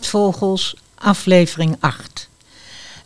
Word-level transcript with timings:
Praatvogels, 0.00 0.76
aflevering 0.94 1.76
8. 1.80 2.28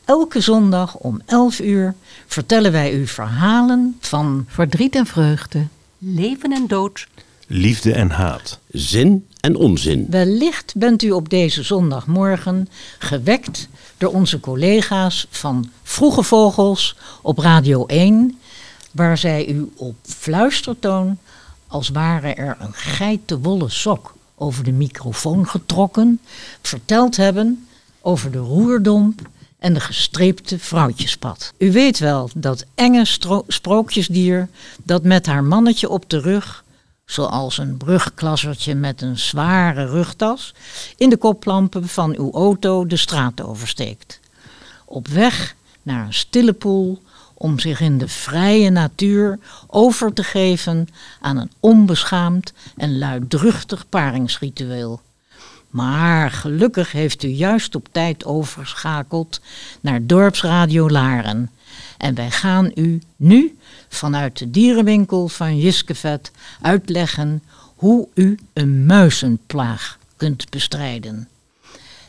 Elke 0.05 0.41
zondag 0.41 0.95
om 0.95 1.21
11 1.27 1.61
uur 1.61 1.95
vertellen 2.27 2.73
wij 2.73 2.93
u 2.93 3.07
verhalen 3.07 3.97
van 4.01 4.45
Verdriet 4.49 4.95
en 4.95 5.07
vreugde. 5.07 5.67
Leven 5.99 6.53
en 6.53 6.67
dood. 6.67 7.07
Liefde 7.47 7.93
en 7.93 8.11
haat. 8.11 8.59
Zin 8.71 9.27
en 9.41 9.57
onzin. 9.57 10.07
Wellicht 10.11 10.75
bent 10.77 11.03
u 11.03 11.11
op 11.11 11.29
deze 11.29 11.63
zondagmorgen 11.63 12.69
gewekt 12.99 13.69
door 13.99 14.13
onze 14.13 14.41
collega's 14.41 15.27
van 15.31 15.71
Vroege 15.83 16.23
Vogels 16.23 16.97
op 17.23 17.39
Radio 17.39 17.87
1, 17.87 18.39
waar 18.91 19.19
zij 19.19 19.47
u 19.47 19.73
op 19.77 19.97
fluistertoon, 20.03 21.19
als 21.67 21.89
ware 21.89 22.35
er 22.35 22.57
een 22.59 22.75
geitenwolle 22.75 23.69
sok 23.69 24.15
over 24.37 24.65
de 24.65 24.73
microfoon 24.73 25.49
getrokken, 25.49 26.21
verteld 26.63 27.17
hebben 27.17 27.67
over 28.01 28.31
de 28.31 28.39
roerdomp 28.39 29.21
en 29.59 29.75
de 29.75 29.81
gestreepte 29.81 30.59
vrouwtjespad. 30.59 31.53
U 31.59 31.73
weet 31.73 31.99
wel, 31.99 32.31
dat 32.35 32.65
enge 32.75 33.05
sprookjesdier 33.47 34.49
dat 34.83 35.03
met 35.03 35.27
haar 35.27 35.45
mannetje 35.45 35.89
op 35.89 36.11
de 36.11 36.21
rug, 36.21 36.65
zoals 37.05 37.59
een 37.59 37.77
brugklassertje 37.77 38.75
met 38.75 39.03
een 39.03 39.19
zware 39.19 39.87
rugtas, 39.87 40.55
in 40.97 41.11
de 41.11 41.17
koplampen 41.17 41.89
van 41.89 42.17
uw 42.17 42.33
auto 42.33 42.87
de 42.87 42.97
straat 42.97 43.43
oversteekt. 43.43 44.21
Op 44.85 45.09
weg 45.09 45.55
naar 45.83 46.07
een 46.07 46.15
stille 46.15 46.53
poel 46.53 47.03
om 47.35 47.59
zich 47.59 47.81
in 47.81 47.99
de 47.99 48.09
vrije 48.09 48.71
natuur 48.71 49.39
over 49.67 50.13
te 50.13 50.23
geven 50.23 50.89
aan 51.21 51.37
een 51.37 51.51
onbeschaamd 51.61 52.53
en 52.77 52.99
luidruchtig 52.99 53.89
paringsritueel. 53.89 55.01
Maar 55.69 56.31
gelukkig 56.31 56.93
heeft 56.93 57.23
u 57.23 57.29
juist 57.29 57.75
op 57.75 57.89
tijd 57.93 58.25
overschakeld 58.25 59.41
naar 59.81 60.07
Dorpsradio 60.07 60.91
Laren. 60.91 61.51
En 61.99 62.15
wij 62.15 62.31
gaan 62.31 62.71
u 62.75 63.03
nu 63.17 63.59
vanuit 63.89 64.39
de 64.39 64.51
dierenwinkel 64.51 65.29
van 65.29 65.59
Jiskevet 65.59 66.31
uitleggen 66.61 67.43
hoe 67.75 68.09
u 68.15 68.39
een 68.53 68.87
muizenplaag 68.87 69.99
kunt 70.17 70.51
bestrijden. 70.51 71.29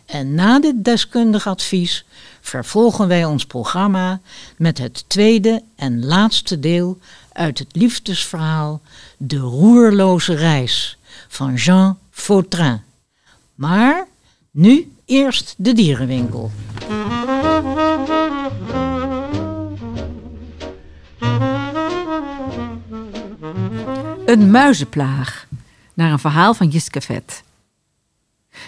En 0.05 0.33
na 0.33 0.59
dit 0.59 0.83
deskundig 0.83 1.47
advies 1.47 2.05
vervolgen 2.45 3.07
wij 3.07 3.25
ons 3.25 3.45
programma 3.45 4.19
met 4.57 4.77
het 4.77 5.03
tweede 5.07 5.63
en 5.75 6.05
laatste 6.05 6.59
deel 6.59 6.97
uit 7.31 7.59
het 7.59 7.67
liefdesverhaal 7.72 8.81
De 9.17 9.38
Roerloze 9.38 10.33
Reis 10.33 10.97
van 11.28 11.53
Jean 11.53 11.97
Vautrin. 12.11 12.81
Maar 13.56 14.07
nu 14.51 14.91
eerst 15.06 15.56
de 15.57 15.73
dierenwinkel. 15.73 16.51
Een 24.25 24.51
muizenplaag. 24.51 25.47
Naar 25.94 26.12
een 26.12 26.19
verhaal 26.19 26.53
van 26.53 26.67
Jiske 26.67 27.01
Vet. 27.01 27.44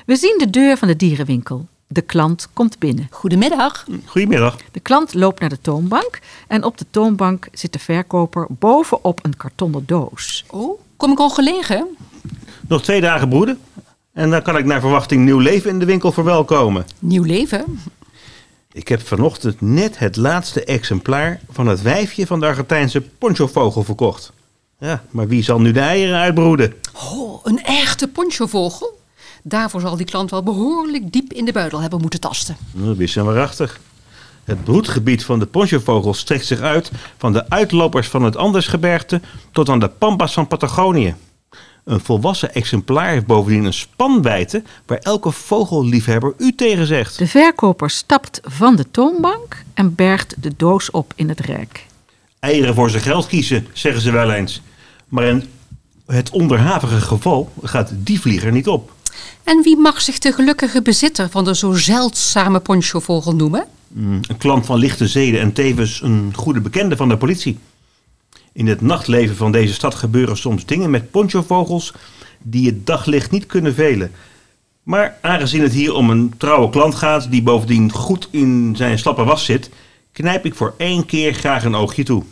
We 0.06 0.16
zien 0.16 0.36
de 0.38 0.50
deur 0.50 0.78
van 0.78 0.88
de 0.88 0.96
dierenwinkel. 0.96 1.68
De 1.88 2.02
klant 2.02 2.48
komt 2.54 2.80
binnen. 2.80 3.08
Goedemiddag. 3.12 3.86
Goedemiddag. 4.06 4.56
De 4.72 4.80
klant 4.80 5.14
loopt 5.14 5.40
naar 5.40 5.50
de 5.50 5.62
toonbank 5.62 6.20
en 6.48 6.64
op 6.64 6.78
de 6.78 6.86
toonbank 6.92 7.48
zit 7.52 7.74
de 7.74 7.80
verkoper 7.80 8.48
bovenop 8.50 9.20
een 9.26 9.38
kartonnen 9.38 9.84
doos. 9.86 10.46
Oh, 10.50 10.80
kom 10.98 11.12
ik 11.12 11.20
ongelegen? 11.20 11.88
Nog 12.68 12.82
twee 12.84 13.02
dagen 13.02 13.30
broeden. 13.30 13.60
En 14.14 14.30
dan 14.30 14.42
kan 14.42 14.58
ik 14.58 14.66
naar 14.66 14.80
verwachting 14.80 15.26
nieuw 15.26 15.40
leven 15.40 15.70
in 15.70 15.80
de 15.80 15.86
winkel 15.86 16.12
verwelkomen. 16.12 16.86
Nieuw 17.00 17.24
leven? 17.24 17.80
Ik 18.72 18.88
heb 18.88 19.08
vanochtend 19.08 19.62
net 19.62 20.00
het 20.00 20.16
laatste 20.16 20.64
exemplaar 20.64 21.40
van 21.50 21.68
het 21.68 21.82
wijfje 21.82 22.28
van 22.28 22.40
de 22.40 22.46
Argentijnse 22.46 23.02
ponchovogel 23.02 23.84
verkocht. 23.84 24.32
Ja, 24.80 25.04
maar 25.10 25.28
wie 25.28 25.44
zal 25.44 25.62
nu 25.62 25.72
de 25.72 25.80
eieren 25.80 26.18
uitbroeden? 26.18 26.74
Oh, 26.94 27.40
een 27.44 27.64
echte 27.64 28.08
ponchovogel? 28.08 28.97
Daarvoor 29.48 29.82
zal 29.82 29.98
die 29.98 30.06
klant 30.06 30.32
wel 30.32 30.44
behoorlijk 30.44 31.12
diep 31.12 31.34
in 31.34 31.46
de 31.46 31.52
buidel 31.52 31.82
hebben 31.82 32.02
moeten 32.02 32.20
tasten. 32.20 32.58
Nou, 32.72 32.88
Dat 32.88 33.00
is 33.00 33.16
waarachtig. 33.16 33.80
Het 34.44 34.64
broedgebied 34.64 35.26
van 35.26 35.40
de 35.40 35.46
ponchovogel 35.46 36.14
strekt 36.14 36.46
zich 36.46 36.60
uit 36.60 36.92
van 37.18 37.34
de 37.34 37.50
uitlopers 37.50 38.08
van 38.08 38.24
het 38.24 38.36
Andesgebergte 38.36 39.22
tot 39.52 39.70
aan 39.70 39.80
de 39.80 39.88
pampas 39.88 40.34
van 40.34 40.48
Patagonië. 40.48 41.16
Een 41.84 42.00
volwassen 42.00 42.54
exemplaar 42.54 43.10
heeft 43.10 43.26
bovendien 43.26 43.66
een 43.66 43.74
spanwijdte 43.74 44.64
waar 44.86 44.98
elke 44.98 45.32
vogelliefhebber 45.32 46.34
u 46.38 46.56
tegen 46.56 46.86
zegt. 46.86 47.18
De 47.18 47.28
verkoper 47.28 47.90
stapt 47.90 48.40
van 48.44 48.76
de 48.76 48.92
toonbank 48.92 49.64
en 49.74 49.96
bergt 49.96 50.36
de 50.40 50.54
doos 50.58 50.92
op 50.92 51.14
in 51.16 51.30
het 51.30 51.40
rek. 51.40 51.86
Eieren 52.40 52.74
voor 52.74 52.90
zijn 52.90 53.04
geld 53.04 53.28
kiezen, 53.28 53.68
zeggen 53.74 54.02
ze 54.02 54.12
wel 54.12 54.32
eens. 54.32 54.62
Maar 55.08 55.26
in 55.26 55.44
het 56.06 56.30
onderhavige 56.30 57.02
geval 57.02 57.52
gaat 57.62 57.92
die 57.96 58.22
vlieger 58.22 58.52
niet 58.52 58.68
op. 58.68 58.96
En 59.48 59.62
wie 59.64 59.78
mag 59.78 60.02
zich 60.02 60.20
de 60.20 60.32
gelukkige 60.32 60.82
bezitter 60.82 61.30
van 61.30 61.44
de 61.44 61.56
zo 61.56 61.74
zeldzame 61.74 62.60
ponchovogel 62.60 63.36
noemen? 63.36 63.68
Mm, 63.88 64.20
Een 64.28 64.38
klant 64.38 64.66
van 64.66 64.80
lichte 64.80 65.08
zeden 65.08 65.40
en 65.40 65.54
tevens 65.54 66.02
een 66.02 66.34
goede 66.36 66.62
bekende 66.62 66.96
van 66.96 67.10
de 67.10 67.18
politie. 67.18 67.58
In 68.52 68.68
het 68.68 68.82
nachtleven 68.82 69.36
van 69.36 69.52
deze 69.52 69.74
stad 69.74 69.96
gebeuren 69.96 70.38
soms 70.38 70.66
dingen 70.66 70.90
met 70.90 71.12
ponchovogels 71.12 71.94
die 72.42 72.66
het 72.66 72.86
daglicht 72.86 73.32
niet 73.32 73.46
kunnen 73.46 73.74
velen. 73.74 74.12
Maar 74.84 75.18
aangezien 75.22 75.62
het 75.62 75.74
hier 75.74 75.94
om 75.94 76.10
een 76.10 76.34
trouwe 76.38 76.70
klant 76.70 76.96
gaat 76.96 77.32
die 77.32 77.42
bovendien 77.44 77.92
goed 77.92 78.28
in 78.32 78.74
zijn 78.78 79.00
slappe 79.00 79.24
was 79.24 79.46
zit, 79.46 79.70
knijp 80.12 80.46
ik 80.46 80.56
voor 80.56 80.74
één 80.78 81.06
keer 81.06 81.34
graag 81.34 81.64
een 81.64 81.76
oogje 81.76 82.04
toe. 82.04 82.24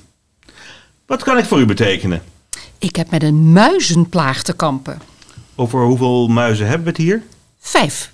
Wat 1.05 1.23
kan 1.23 1.37
ik 1.37 1.45
voor 1.45 1.59
u 1.59 1.65
betekenen? 1.65 2.23
Ik 2.79 2.95
heb 2.95 3.11
met 3.11 3.23
een 3.23 3.51
muizenplaag 3.51 4.43
te 4.43 4.53
kampen. 4.53 4.99
Over 5.55 5.83
hoeveel 5.83 6.27
muizen 6.27 6.67
hebben 6.67 6.83
we 6.83 6.89
het 6.89 6.99
hier? 6.99 7.23
Vijf. 7.59 8.09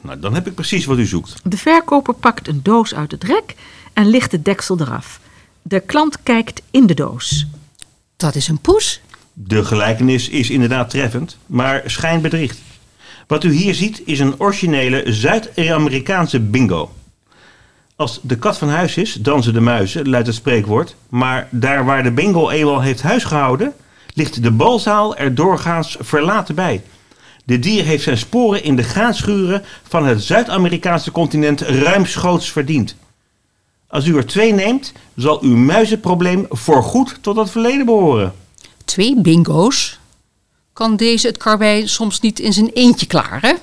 Nou, 0.00 0.18
dan 0.18 0.34
heb 0.34 0.46
ik 0.46 0.54
precies 0.54 0.84
wat 0.84 0.98
u 0.98 1.06
zoekt. 1.06 1.34
De 1.44 1.56
verkoper 1.56 2.14
pakt 2.14 2.48
een 2.48 2.60
doos 2.62 2.94
uit 2.94 3.10
het 3.10 3.24
rek 3.24 3.54
en 3.92 4.06
licht 4.06 4.30
de 4.30 4.42
deksel 4.42 4.80
eraf. 4.80 5.20
De 5.62 5.80
klant 5.80 6.22
kijkt 6.22 6.62
in 6.70 6.86
de 6.86 6.94
doos. 6.94 7.46
Dat 8.16 8.34
is 8.34 8.48
een 8.48 8.58
poes. 8.58 9.00
De 9.32 9.64
gelijkenis 9.64 10.28
is 10.28 10.50
inderdaad 10.50 10.90
treffend, 10.90 11.36
maar 11.46 11.82
schijn 11.86 12.20
bedriegt. 12.20 12.58
Wat 13.26 13.44
u 13.44 13.52
hier 13.52 13.74
ziet 13.74 14.02
is 14.04 14.18
een 14.18 14.40
originele 14.40 15.12
Zuid-Amerikaanse 15.12 16.40
bingo. 16.40 16.92
Als 17.96 18.20
de 18.22 18.36
kat 18.36 18.58
van 18.58 18.68
huis 18.68 18.96
is, 18.96 19.12
dansen 19.12 19.52
de 19.52 19.60
muizen, 19.60 20.08
luidt 20.08 20.26
het 20.26 20.36
spreekwoord. 20.36 20.96
Maar 21.08 21.48
daar 21.50 21.84
waar 21.84 22.02
de 22.02 22.10
bingo 22.10 22.50
eenmaal 22.50 22.80
heeft 22.80 23.02
huisgehouden, 23.02 23.72
ligt 24.12 24.42
de 24.42 24.50
balzaal 24.50 25.16
er 25.16 25.34
doorgaans 25.34 25.96
verlaten 26.00 26.54
bij. 26.54 26.82
De 27.44 27.58
dier 27.58 27.84
heeft 27.84 28.02
zijn 28.02 28.18
sporen 28.18 28.62
in 28.62 28.76
de 28.76 28.82
graanschuren 28.82 29.62
van 29.88 30.06
het 30.06 30.22
Zuid-Amerikaanse 30.22 31.10
continent 31.10 31.60
ruimschoots 31.60 32.52
verdiend. 32.52 32.96
Als 33.86 34.06
u 34.06 34.16
er 34.16 34.26
twee 34.26 34.52
neemt, 34.52 34.92
zal 35.16 35.42
uw 35.42 35.56
muizenprobleem 35.56 36.46
voorgoed 36.48 37.18
tot 37.20 37.36
het 37.36 37.50
verleden 37.50 37.86
behoren. 37.86 38.32
Twee 38.84 39.20
bingo's. 39.20 39.98
Kan 40.72 40.96
deze 40.96 41.26
het 41.26 41.36
karwei 41.36 41.88
soms 41.88 42.20
niet 42.20 42.38
in 42.40 42.52
zijn 42.52 42.70
eentje 42.74 43.06
klaren? 43.06 43.58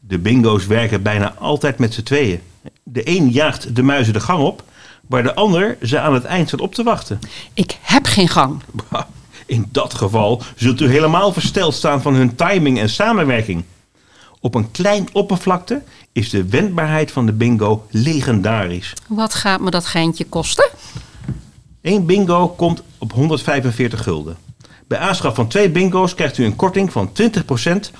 De 0.00 0.18
bingo's 0.18 0.66
werken 0.66 1.02
bijna 1.02 1.34
altijd 1.34 1.78
met 1.78 1.94
z'n 1.94 2.02
tweeën. 2.02 2.40
De 2.82 3.08
een 3.08 3.30
jaagt 3.30 3.76
de 3.76 3.82
muizen 3.82 4.12
de 4.12 4.20
gang 4.20 4.42
op, 4.42 4.62
waar 5.06 5.22
de 5.22 5.34
ander 5.34 5.76
ze 5.82 6.00
aan 6.00 6.14
het 6.14 6.24
eind 6.24 6.48
staat 6.48 6.60
op 6.60 6.74
te 6.74 6.82
wachten. 6.82 7.18
Ik 7.54 7.78
heb 7.80 8.06
geen 8.06 8.28
gang. 8.28 8.62
In 9.46 9.68
dat 9.72 9.94
geval 9.94 10.42
zult 10.56 10.80
u 10.80 10.88
helemaal 10.88 11.32
versteld 11.32 11.74
staan 11.74 12.02
van 12.02 12.14
hun 12.14 12.34
timing 12.34 12.78
en 12.78 12.88
samenwerking. 12.88 13.64
Op 14.40 14.54
een 14.54 14.70
klein 14.70 15.08
oppervlakte 15.12 15.82
is 16.12 16.30
de 16.30 16.48
wendbaarheid 16.48 17.10
van 17.10 17.26
de 17.26 17.32
bingo 17.32 17.86
legendarisch. 17.90 18.92
Wat 19.08 19.34
gaat 19.34 19.60
me 19.60 19.70
dat 19.70 19.86
geintje 19.86 20.24
kosten? 20.24 20.70
Eén 21.82 22.06
bingo 22.06 22.48
komt 22.48 22.82
op 22.98 23.12
145 23.12 24.02
gulden. 24.02 24.36
Bij 24.86 24.98
aanschaf 24.98 25.34
van 25.34 25.48
twee 25.48 25.70
bingo's 25.70 26.14
krijgt 26.14 26.38
u 26.38 26.44
een 26.44 26.56
korting 26.56 26.92
van 26.92 27.10
20% 27.22 27.22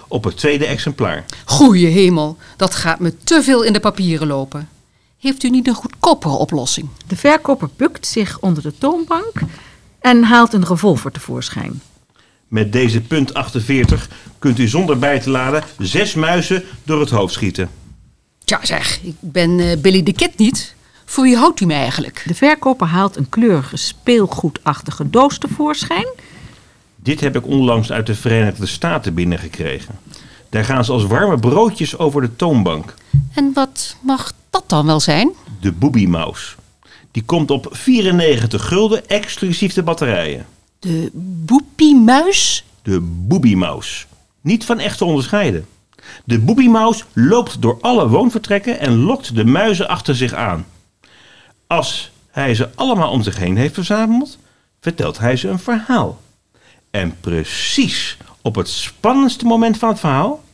op 0.09 0.25
het 0.25 0.37
tweede 0.37 0.67
exemplaar. 0.67 1.25
Goeie 1.45 1.87
hemel, 1.87 2.37
dat 2.57 2.75
gaat 2.75 2.99
me 2.99 3.17
te 3.17 3.43
veel 3.43 3.63
in 3.63 3.73
de 3.73 3.81
papieren 3.81 4.27
lopen. 4.27 4.69
Heeft 5.19 5.43
u 5.43 5.51
niet 5.51 5.69
een 5.69 5.75
goedkopere 5.75 6.35
oplossing? 6.35 6.89
De 7.07 7.17
verkoper 7.17 7.69
bukt 7.77 8.07
zich 8.07 8.39
onder 8.41 8.63
de 8.63 8.79
toonbank 8.79 9.33
en 10.05 10.23
haalt 10.23 10.53
een 10.53 10.67
revolver 10.67 11.13
tevoorschijn. 11.13 11.81
Met 12.49 12.73
deze 12.73 13.01
punt 13.01 13.35
48 13.35 14.09
kunt 14.39 14.59
u 14.59 14.69
zonder 14.69 14.99
bij 14.99 15.21
te 15.21 15.31
laden 15.31 15.63
zes 15.79 16.15
muizen 16.15 16.63
door 16.83 17.01
het 17.01 17.11
hoofd 17.11 17.33
schieten. 17.35 17.71
Tja 18.45 18.59
zeg, 18.63 19.01
ik 19.03 19.15
ben 19.21 19.61
eh, 19.61 19.79
Billy 19.79 20.03
de 20.03 20.13
Kid 20.13 20.39
niet. 20.39 20.75
Voor 21.05 21.25
wie 21.25 21.37
houdt 21.37 21.61
u 21.61 21.67
mij 21.67 21.77
eigenlijk? 21.77 22.23
De 22.27 22.35
verkoper 22.35 22.87
haalt 22.87 23.17
een 23.17 23.29
kleurige 23.29 23.77
speelgoedachtige 23.77 25.11
doos 25.11 25.39
tevoorschijn. 25.39 26.07
Dit 26.97 27.21
heb 27.21 27.37
ik 27.37 27.47
onlangs 27.47 27.93
uit 27.93 28.07
de 28.07 28.15
Verenigde 28.15 28.67
Staten 28.67 29.15
binnengekregen. 29.15 29.99
Daar 30.49 30.65
gaan 30.65 30.85
ze 30.85 30.93
als 30.93 31.07
warme 31.07 31.39
broodjes 31.39 31.99
over 31.99 32.21
de 32.21 32.37
toonbank. 32.37 32.95
En 33.35 33.51
wat 33.55 33.97
mag 34.01 34.33
dat 34.51 34.65
dan 34.67 34.87
wel 34.87 35.01
zijn? 35.01 35.33
De 35.61 35.73
Booby 35.73 36.07
Mouse. 36.07 36.55
Die 37.15 37.25
komt 37.25 37.51
op 37.51 37.69
94 37.71 38.67
gulden 38.69 39.09
exclusief 39.09 39.73
de 39.73 39.83
batterijen. 39.83 40.47
De 40.79 41.11
boepiemuis? 41.15 42.65
De 42.83 43.01
Mouse. 43.57 44.05
Niet 44.41 44.65
van 44.65 44.79
echt 44.79 44.99
te 44.99 45.05
onderscheiden. 45.05 45.67
De 46.25 46.39
Mouse 46.69 47.05
loopt 47.13 47.63
door 47.63 47.79
alle 47.81 48.09
woonvertrekken 48.09 48.79
en 48.79 48.97
lokt 48.97 49.35
de 49.35 49.45
muizen 49.45 49.89
achter 49.89 50.17
zich 50.17 50.33
aan. 50.33 50.67
Als 51.67 52.11
hij 52.31 52.55
ze 52.55 52.69
allemaal 52.75 53.11
om 53.11 53.23
zich 53.23 53.37
heen 53.37 53.57
heeft 53.57 53.75
verzameld, 53.75 54.39
vertelt 54.81 55.19
hij 55.19 55.37
ze 55.37 55.49
een 55.49 55.59
verhaal. 55.59 56.21
En 56.91 57.17
precies 57.21 58.17
op 58.43 58.55
het 58.55 58.69
spannendste 58.69 59.45
moment 59.45 59.79
van 59.79 59.89
het 59.89 60.01
verhaal 60.01 60.45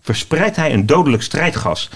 verspreidt 0.00 0.56
hij 0.56 0.72
een 0.72 0.86
dodelijk 0.86 1.22
strijdgas 1.22 1.88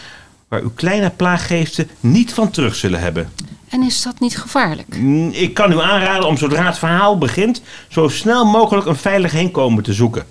waar 0.50 0.60
uw 0.62 0.70
kleine 0.74 1.10
plaaggeesten 1.10 1.88
niet 2.00 2.32
van 2.34 2.50
terug 2.50 2.74
zullen 2.74 3.00
hebben. 3.00 3.32
En 3.68 3.82
is 3.82 4.02
dat 4.02 4.20
niet 4.20 4.36
gevaarlijk? 4.38 4.96
Mm, 4.96 5.30
Ik 5.32 5.54
kan 5.54 5.72
u 5.72 5.80
aanraden 5.80 6.28
om 6.28 6.36
zodra 6.36 6.64
het 6.66 6.78
verhaal 6.78 7.18
begint 7.18 7.62
zo 7.88 8.08
snel 8.08 8.44
mogelijk 8.44 8.86
een 8.86 8.96
veilig 8.96 9.32
heenkomen 9.32 9.82
te 9.82 9.92
zoeken. 9.92 10.24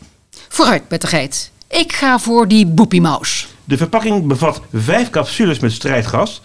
Vooruit, 0.50 0.88
bettigheid. 0.88 1.52
Ik 1.68 1.94
ga 1.94 2.20
voor 2.20 2.48
die 2.48 2.66
boepiemuis. 2.68 3.48
De 3.64 3.78
verpakking 3.78 4.28
bevat 4.28 4.62
vijf 4.74 5.10
capsules 5.10 5.60
met 5.60 5.72
strijdgas. 5.72 6.42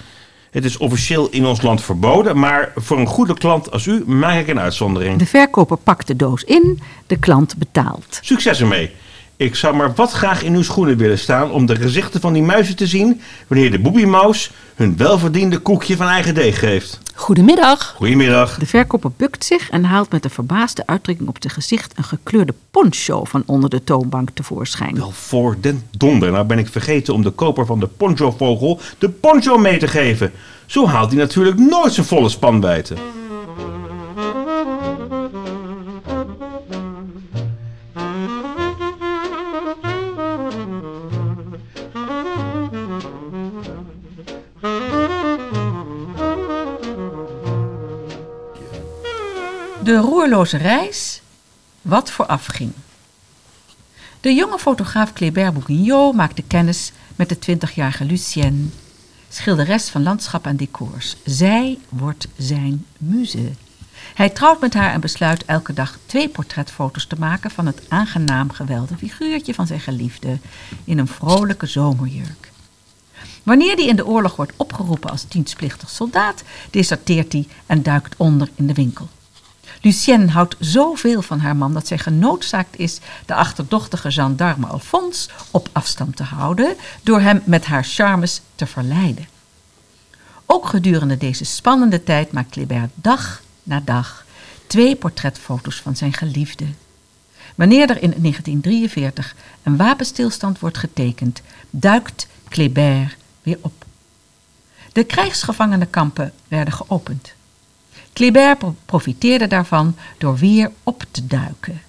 Het 0.51 0.65
is 0.65 0.77
officieel 0.77 1.29
in 1.31 1.47
ons 1.47 1.63
land 1.63 1.83
verboden, 1.83 2.39
maar 2.39 2.73
voor 2.77 2.99
een 2.99 3.07
goede 3.07 3.35
klant 3.35 3.71
als 3.71 3.87
u 3.87 4.03
maak 4.07 4.39
ik 4.41 4.49
een 4.49 4.61
uitzondering. 4.61 5.19
De 5.19 5.27
verkoper 5.27 5.77
pakt 5.77 6.07
de 6.07 6.17
doos 6.17 6.43
in, 6.45 6.81
de 7.07 7.17
klant 7.17 7.57
betaalt. 7.57 8.19
Succes 8.23 8.61
ermee. 8.61 8.91
Ik 9.37 9.55
zou 9.55 9.77
maar 9.77 9.95
wat 9.95 10.13
graag 10.13 10.43
in 10.43 10.55
uw 10.55 10.63
schoenen 10.63 10.97
willen 10.97 11.19
staan 11.19 11.51
om 11.51 11.67
de 11.67 11.77
gezichten 11.77 12.21
van 12.21 12.33
die 12.33 12.43
muizen 12.43 12.77
te 12.77 12.87
zien 12.87 13.21
wanneer 13.47 13.71
de 13.71 13.79
boebiemouse 13.79 14.51
hun 14.75 14.97
welverdiende 14.97 15.59
koekje 15.59 15.97
van 15.97 16.07
eigen 16.07 16.35
deeg 16.35 16.59
geeft. 16.59 17.01
Goedemiddag. 17.15 17.95
Goedemiddag. 17.97 18.59
De 18.59 18.67
verkoper 18.67 19.11
bukt 19.17 19.45
zich 19.45 19.71
en 19.71 19.85
haalt 19.85 20.11
met 20.11 20.25
een 20.25 20.31
verbaasde 20.31 20.87
uitdrukking 20.87 21.29
op 21.29 21.37
zijn 21.41 21.53
gezicht 21.53 21.93
een 21.99 22.05
gekleurde 22.05 22.55
poncho 22.71 23.25
van 23.25 23.43
onder 23.47 23.71
de 23.71 23.85
toonbank 23.85 24.29
tevoorschijn. 24.35 24.95
Wel 24.97 25.11
voor 25.11 25.57
den 25.61 25.83
donder, 25.91 26.33
nou 26.33 26.47
ben 26.47 26.59
ik 26.59 26.69
vergeten 26.69 27.15
om 27.15 27.23
de 27.23 27.31
koper 27.31 27.67
van 27.67 27.81
de 27.81 27.87
poncho-vogel 27.87 28.81
de 28.99 29.09
poncho 29.09 29.59
mee 29.59 29.79
te 29.79 29.89
geven. 29.89 30.33
Zo 30.67 30.87
haalt 30.87 31.11
hij 31.11 31.19
natuurlijk 31.19 31.59
nooit 31.59 31.93
zijn 31.93 32.07
volle 32.07 32.29
spanwijte. 32.29 32.95
De 50.25 50.31
roerloze 50.31 50.57
reis, 50.57 51.21
wat 51.83 52.11
vooraf 52.11 52.47
ging. 52.47 52.73
De 54.21 54.35
jonge 54.35 54.59
fotograaf 54.59 55.13
Kléber 55.13 55.53
Bourguignon 55.53 56.17
maakte 56.17 56.43
kennis 56.43 56.93
met 57.17 57.29
de 57.29 57.57
20-jarige 57.57 58.05
Lucienne, 58.05 58.67
schilderes 59.29 59.89
van 59.89 60.03
landschap 60.03 60.47
en 60.47 60.57
decors. 60.57 61.17
Zij 61.25 61.79
wordt 61.89 62.29
zijn 62.37 62.87
muze. 62.99 63.51
Hij 64.15 64.31
trouwt 64.31 64.61
met 64.61 64.75
haar 64.75 64.93
en 64.93 65.01
besluit 65.01 65.45
elke 65.45 65.73
dag 65.73 65.99
twee 66.07 66.29
portretfoto's 66.29 67.07
te 67.07 67.17
maken 67.19 67.51
van 67.51 67.67
het 67.67 67.83
aangenaam 67.89 68.51
gewelde 68.51 68.97
figuurtje 68.97 69.55
van 69.55 69.67
zijn 69.67 69.81
geliefde 69.81 70.39
in 70.85 70.99
een 70.99 71.09
vrolijke 71.09 71.67
zomerjurk. 71.67 72.53
Wanneer 73.43 73.75
hij 73.75 73.87
in 73.87 73.97
de 73.97 74.07
oorlog 74.07 74.37
wordt 74.37 74.53
opgeroepen 74.57 75.11
als 75.11 75.29
dienstplichtig 75.29 75.91
soldaat, 75.91 76.43
deserteert 76.71 77.33
hij 77.33 77.47
en 77.67 77.83
duikt 77.83 78.15
onder 78.17 78.49
in 78.55 78.67
de 78.67 78.75
winkel. 78.75 79.09
Lucienne 79.81 80.31
houdt 80.31 80.57
zoveel 80.59 81.23
van 81.23 81.39
haar 81.39 81.57
man 81.57 81.75
dat 81.75 81.87
zij 81.87 81.99
genoodzaakt 81.99 82.79
is 82.79 82.99
de 83.27 83.35
achterdochtige 83.35 84.11
gendarme 84.11 84.67
Alphonse 84.67 85.29
op 85.51 85.69
afstand 85.73 86.17
te 86.17 86.23
houden 86.23 86.77
door 87.03 87.21
hem 87.21 87.43
met 87.45 87.65
haar 87.65 87.85
charmes 87.85 88.41
te 88.55 88.67
verleiden. 88.67 89.29
Ook 90.47 90.67
gedurende 90.67 91.17
deze 91.17 91.45
spannende 91.45 92.03
tijd 92.05 92.33
maakt 92.33 92.51
Kléber 92.51 92.89
dag 92.95 93.43
na 93.63 93.81
dag 93.85 94.25
twee 94.67 94.97
portretfoto's 94.97 95.81
van 95.81 95.97
zijn 95.97 96.13
geliefde. 96.13 96.67
Wanneer 97.55 97.91
er 97.91 98.03
in 98.03 98.15
1943 98.21 99.35
een 99.63 99.77
wapenstilstand 99.77 100.59
wordt 100.59 100.79
getekend, 100.79 101.43
duikt 101.71 102.27
Kléber 102.49 103.17
weer 103.43 103.59
op. 103.61 103.85
De 104.93 105.05
krijgsgevangenenkampen 105.05 106.33
werden 106.49 106.75
geopend. 106.75 107.35
Kléber 108.15 108.57
pro- 108.57 108.75
profiteerde 108.87 109.47
daarvan 109.47 109.97
door 110.19 110.37
weer 110.37 110.71
op 110.83 111.05
te 111.11 111.27
duiken. 111.27 111.81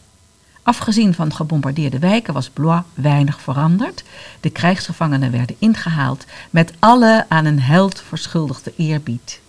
Afgezien 0.64 1.14
van 1.14 1.34
gebombardeerde 1.34 2.00
wijken 2.00 2.34
was 2.34 2.50
Blois 2.50 2.82
weinig 2.94 3.42
veranderd. 3.42 4.04
De 4.40 4.50
krijgsgevangenen 4.50 5.32
werden 5.32 5.56
ingehaald 5.60 6.26
met 6.50 6.74
alle 6.80 7.26
aan 7.30 7.46
een 7.46 7.60
held 7.60 8.02
verschuldigde 8.02 8.74
eerbied. 8.78 9.40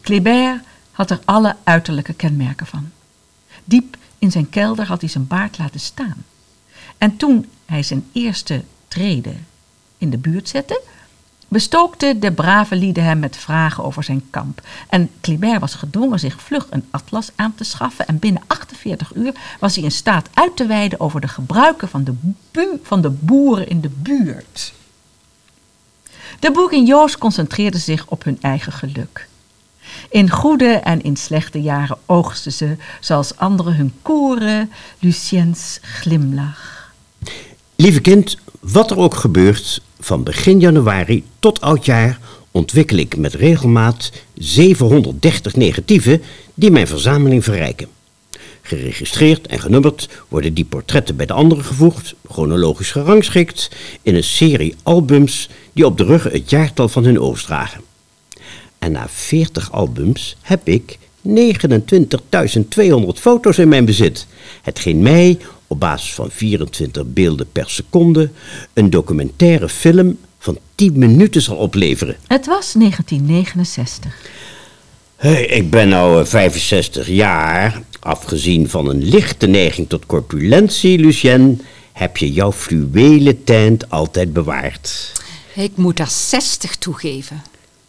Kléber 0.00 0.62
had 0.92 1.10
er 1.10 1.20
alle 1.24 1.56
uiterlijke 1.64 2.14
kenmerken 2.14 2.66
van. 2.66 2.90
Diep 3.64 3.96
in 4.18 4.30
zijn 4.30 4.48
kelder 4.48 4.86
had 4.86 5.00
hij 5.00 5.10
zijn 5.10 5.26
baard 5.26 5.58
laten 5.58 5.80
staan. 5.80 6.24
En 6.98 7.16
toen 7.16 7.46
hij 7.66 7.82
zijn 7.82 8.08
eerste 8.12 8.64
treden 8.88 9.46
in 9.98 10.10
de 10.10 10.18
buurt 10.18 10.48
zette, 10.48 10.82
bestookten 11.48 12.20
de 12.20 12.32
brave 12.32 12.76
lieden 12.76 13.04
hem 13.04 13.18
met 13.18 13.36
vragen 13.36 13.84
over 13.84 14.02
zijn 14.04 14.22
kamp. 14.30 14.60
En 14.88 15.10
Kléber 15.20 15.58
was 15.60 15.74
gedwongen 15.74 16.18
zich 16.18 16.40
vlug 16.40 16.66
een 16.70 16.84
atlas 16.90 17.30
aan 17.36 17.54
te 17.54 17.64
schaffen. 17.64 18.06
En 18.06 18.18
binnen 18.18 18.42
48 18.46 19.14
uur 19.14 19.32
was 19.60 19.74
hij 19.74 19.84
in 19.84 19.90
staat 19.90 20.28
uit 20.34 20.56
te 20.56 20.66
wijden 20.66 21.00
over 21.00 21.20
de 21.20 21.28
gebruiken 21.28 21.88
van 21.88 22.04
de, 22.04 22.14
bu- 22.50 22.80
van 22.82 23.00
de 23.00 23.10
boeren 23.10 23.68
in 23.68 23.80
de 23.80 23.88
buurt. 23.88 24.72
De 26.40 26.50
Bourguignons 26.50 27.18
concentreerden 27.18 27.80
zich 27.80 28.06
op 28.06 28.24
hun 28.24 28.38
eigen 28.40 28.72
geluk. 28.72 29.28
In 30.10 30.30
goede 30.30 30.72
en 30.72 31.02
in 31.02 31.16
slechte 31.16 31.62
jaren 31.62 31.98
oogsten 32.06 32.52
ze, 32.52 32.76
zoals 33.00 33.36
anderen 33.36 33.74
hun 33.76 33.92
koren, 34.02 34.70
Luciens 34.98 35.78
glimlach. 35.82 36.92
Lieve 37.76 38.00
kind, 38.00 38.36
wat 38.60 38.90
er 38.90 38.98
ook 38.98 39.14
gebeurt, 39.14 39.80
van 40.00 40.22
begin 40.22 40.60
januari 40.60 41.24
tot 41.38 41.60
oudjaar 41.60 42.18
ontwikkel 42.50 42.96
ik 42.96 43.16
met 43.16 43.34
regelmaat 43.34 44.12
730 44.34 45.56
negatieven 45.56 46.22
die 46.54 46.70
mijn 46.70 46.86
verzameling 46.86 47.44
verrijken. 47.44 47.88
Geregistreerd 48.62 49.46
en 49.46 49.60
genummerd 49.60 50.08
worden 50.28 50.54
die 50.54 50.64
portretten 50.64 51.16
bij 51.16 51.26
de 51.26 51.32
anderen 51.32 51.64
gevoegd, 51.64 52.14
chronologisch 52.28 52.90
gerangschikt, 52.90 53.70
in 54.02 54.14
een 54.14 54.24
serie 54.24 54.74
albums 54.82 55.48
die 55.72 55.86
op 55.86 55.98
de 55.98 56.04
ruggen 56.04 56.30
het 56.30 56.50
jaartal 56.50 56.88
van 56.88 57.04
hun 57.04 57.20
oogst 57.20 57.46
dragen. 57.46 57.80
En 58.78 58.92
na 58.92 59.06
40 59.08 59.72
albums 59.72 60.36
heb 60.40 60.68
ik 60.68 60.98
29.200 61.28 61.32
foto's 63.14 63.58
in 63.58 63.68
mijn 63.68 63.84
bezit. 63.84 64.26
Hetgeen 64.62 65.02
mij, 65.02 65.38
op 65.66 65.80
basis 65.80 66.14
van 66.14 66.30
24 66.30 67.04
beelden 67.06 67.52
per 67.52 67.70
seconde, 67.70 68.30
een 68.72 68.90
documentaire 68.90 69.68
film 69.68 70.18
van 70.38 70.58
10 70.74 70.98
minuten 70.98 71.42
zal 71.42 71.56
opleveren. 71.56 72.16
Het 72.26 72.46
was 72.46 72.72
1969. 72.72 74.14
Hey, 75.16 75.46
ik 75.46 75.70
ben 75.70 75.88
nou 75.88 76.20
eh, 76.20 76.26
65 76.26 77.08
jaar. 77.08 77.82
Afgezien 78.00 78.68
van 78.68 78.88
een 78.88 79.04
lichte 79.04 79.46
neiging 79.46 79.88
tot 79.88 80.06
corpulentie, 80.06 80.98
Lucien, 80.98 81.62
heb 81.92 82.16
je 82.16 82.32
jouw 82.32 82.52
fluwelen 82.52 83.44
tent 83.44 83.90
altijd 83.90 84.32
bewaard. 84.32 85.12
Ik 85.54 85.76
moet 85.76 85.98
er 85.98 86.06
60 86.08 86.76
toegeven. 86.76 87.42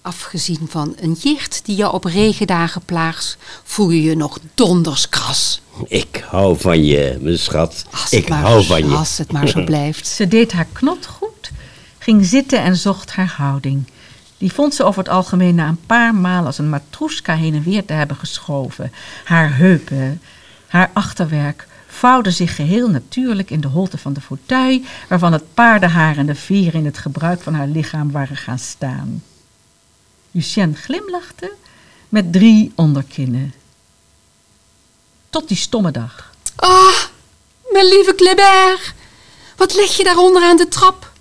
Afgezien 0.08 0.68
van 0.70 0.96
een 1.00 1.12
jicht 1.12 1.62
die 1.66 1.76
je 1.78 1.92
op 1.92 2.04
regendagen 2.04 2.82
plaagt, 2.82 3.38
voel 3.64 3.90
je 3.90 4.02
je 4.04 4.16
nog 4.16 4.40
donders 4.54 5.10
kras. 5.10 5.62
Ik 5.88 6.26
hou 6.30 6.58
van 6.60 6.84
je, 6.86 7.18
mijn 7.22 7.40
schat. 7.40 7.86
Als 7.92 8.12
Ik 8.12 8.28
hou 8.28 8.64
van 8.66 8.88
je. 8.90 8.96
als 8.96 9.18
het 9.18 9.32
maar 9.32 9.48
zo 9.48 9.64
blijft. 9.74 10.08
Ze 10.08 10.28
deed 10.28 10.52
haar 10.52 10.68
knot 10.72 11.06
goed, 11.06 11.52
ging 11.98 12.26
zitten 12.26 12.62
en 12.62 12.76
zocht 12.76 13.12
haar 13.12 13.34
houding. 13.38 13.84
Die 14.38 14.54
vond 14.54 14.74
ze 14.76 14.84
over 14.84 15.00
het 15.04 15.12
algemeen 15.12 15.56
na 15.56 15.68
een 15.68 15.86
paar 15.86 16.16
maal 16.16 16.46
als 16.46 16.58
een 16.58 16.70
matroeska 16.70 17.36
heen 17.36 17.54
en 17.56 17.64
weer 17.64 17.86
te 17.86 17.94
hebben 17.94 18.18
geschoven. 18.18 18.92
Haar 19.24 19.56
heupen, 19.58 20.22
haar 20.68 20.90
achterwerk 20.94 21.68
vouwden 21.88 22.34
zich 22.34 22.56
geheel 22.56 22.90
natuurlijk 22.90 23.50
in 23.52 23.62
de 23.62 23.68
holte 23.68 23.98
van 23.98 24.14
de 24.14 24.22
fauteuil, 24.22 24.82
waarvan 25.10 25.34
het 25.34 25.54
paardenhaar 25.54 26.18
en 26.18 26.26
de 26.26 26.36
veren 26.36 26.74
in 26.80 26.86
het 26.86 26.98
gebruik 26.98 27.42
van 27.42 27.54
haar 27.54 27.68
lichaam 27.68 28.12
waren 28.12 28.38
gaan 28.38 28.60
staan. 28.60 29.24
Lucien 30.32 30.76
glimlachte 30.76 31.54
met 32.10 32.34
drie 32.34 32.72
onderkinnen. 32.76 33.54
Tot 35.30 35.48
die 35.48 35.58
stomme 35.58 35.92
dag. 35.92 36.32
Ah, 36.56 37.04
mijn 37.70 37.86
lieve 37.88 38.14
Kléber. 38.16 38.94
Wat 39.56 39.76
leg 39.76 39.98
je 39.98 40.04
daaronder 40.04 40.44
aan 40.44 40.58
de 40.58 40.68
trap? 40.68 41.12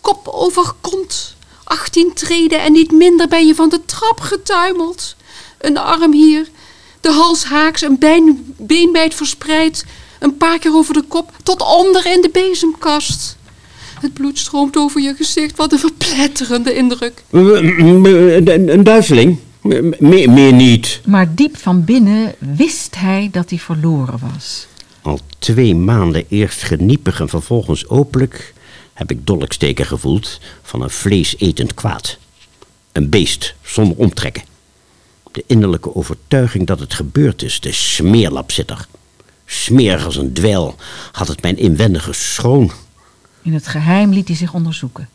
Kop 0.00 0.28
over 0.28 0.72
kont. 0.80 1.36
18 1.64 2.14
treden 2.14 2.60
en 2.60 2.72
niet 2.72 2.92
minder 2.92 3.28
ben 3.28 3.46
je 3.46 3.54
van 3.54 3.68
de 3.68 3.84
trap 3.84 4.20
getuimeld. 4.20 5.16
Een 5.58 5.76
arm 5.76 6.12
hier, 6.12 6.50
de 7.00 7.10
hals 7.12 7.44
haaks, 7.44 7.82
een 7.82 7.98
been, 7.98 8.54
beenbijt 8.56 9.14
verspreid. 9.14 9.84
Een 10.18 10.36
paar 10.36 10.58
keer 10.58 10.74
over 10.74 10.94
de 10.94 11.02
kop, 11.02 11.30
tot 11.42 11.60
onder 11.60 12.06
in 12.06 12.20
de 12.20 12.30
bezemkast. 12.30 13.36
Het 14.00 14.12
bloed 14.12 14.38
stroomt 14.38 14.76
over 14.76 15.00
je 15.00 15.14
gezicht. 15.14 15.56
Wat 15.56 15.72
een 15.72 15.78
verpletterende 15.78 16.74
indruk. 16.74 17.22
Een, 17.30 18.82
duizeling? 18.84 19.38
Meer, 19.98 20.30
meer 20.30 20.52
niet. 20.52 21.00
Maar 21.04 21.34
diep 21.34 21.56
van 21.56 21.84
binnen 21.84 22.34
wist 22.38 22.96
hij 22.96 23.28
dat 23.32 23.50
hij 23.50 23.58
verloren 23.58 24.18
was. 24.32 24.66
Al 25.02 25.20
twee 25.38 25.74
maanden 25.74 26.24
eerst 26.28 26.62
geniepig 26.62 27.20
en 27.20 27.28
vervolgens 27.28 27.88
openlijk 27.88 28.54
heb 28.92 29.10
ik 29.10 29.26
dolksteken 29.26 29.86
gevoeld 29.86 30.40
van 30.62 30.82
een 30.82 30.90
vleesetend 30.90 31.74
kwaad. 31.74 32.18
Een 32.92 33.08
beest 33.08 33.54
zonder 33.62 33.96
omtrekken. 33.96 34.42
De 35.32 35.44
innerlijke 35.46 35.94
overtuiging 35.94 36.66
dat 36.66 36.80
het 36.80 36.94
gebeurd 36.94 37.42
is, 37.42 37.60
de 37.60 37.72
smeerlapzitter. 37.72 38.86
Smerig 39.46 40.04
als 40.04 40.16
een 40.16 40.32
dweil 40.32 40.74
had 41.12 41.28
het 41.28 41.42
mijn 41.42 41.58
inwendige 41.58 42.12
schoon. 42.12 42.70
In 43.42 43.54
het 43.54 43.66
geheim 43.66 44.12
liet 44.12 44.28
hij 44.28 44.36
zich 44.36 44.54
onderzoeken. 44.54 45.08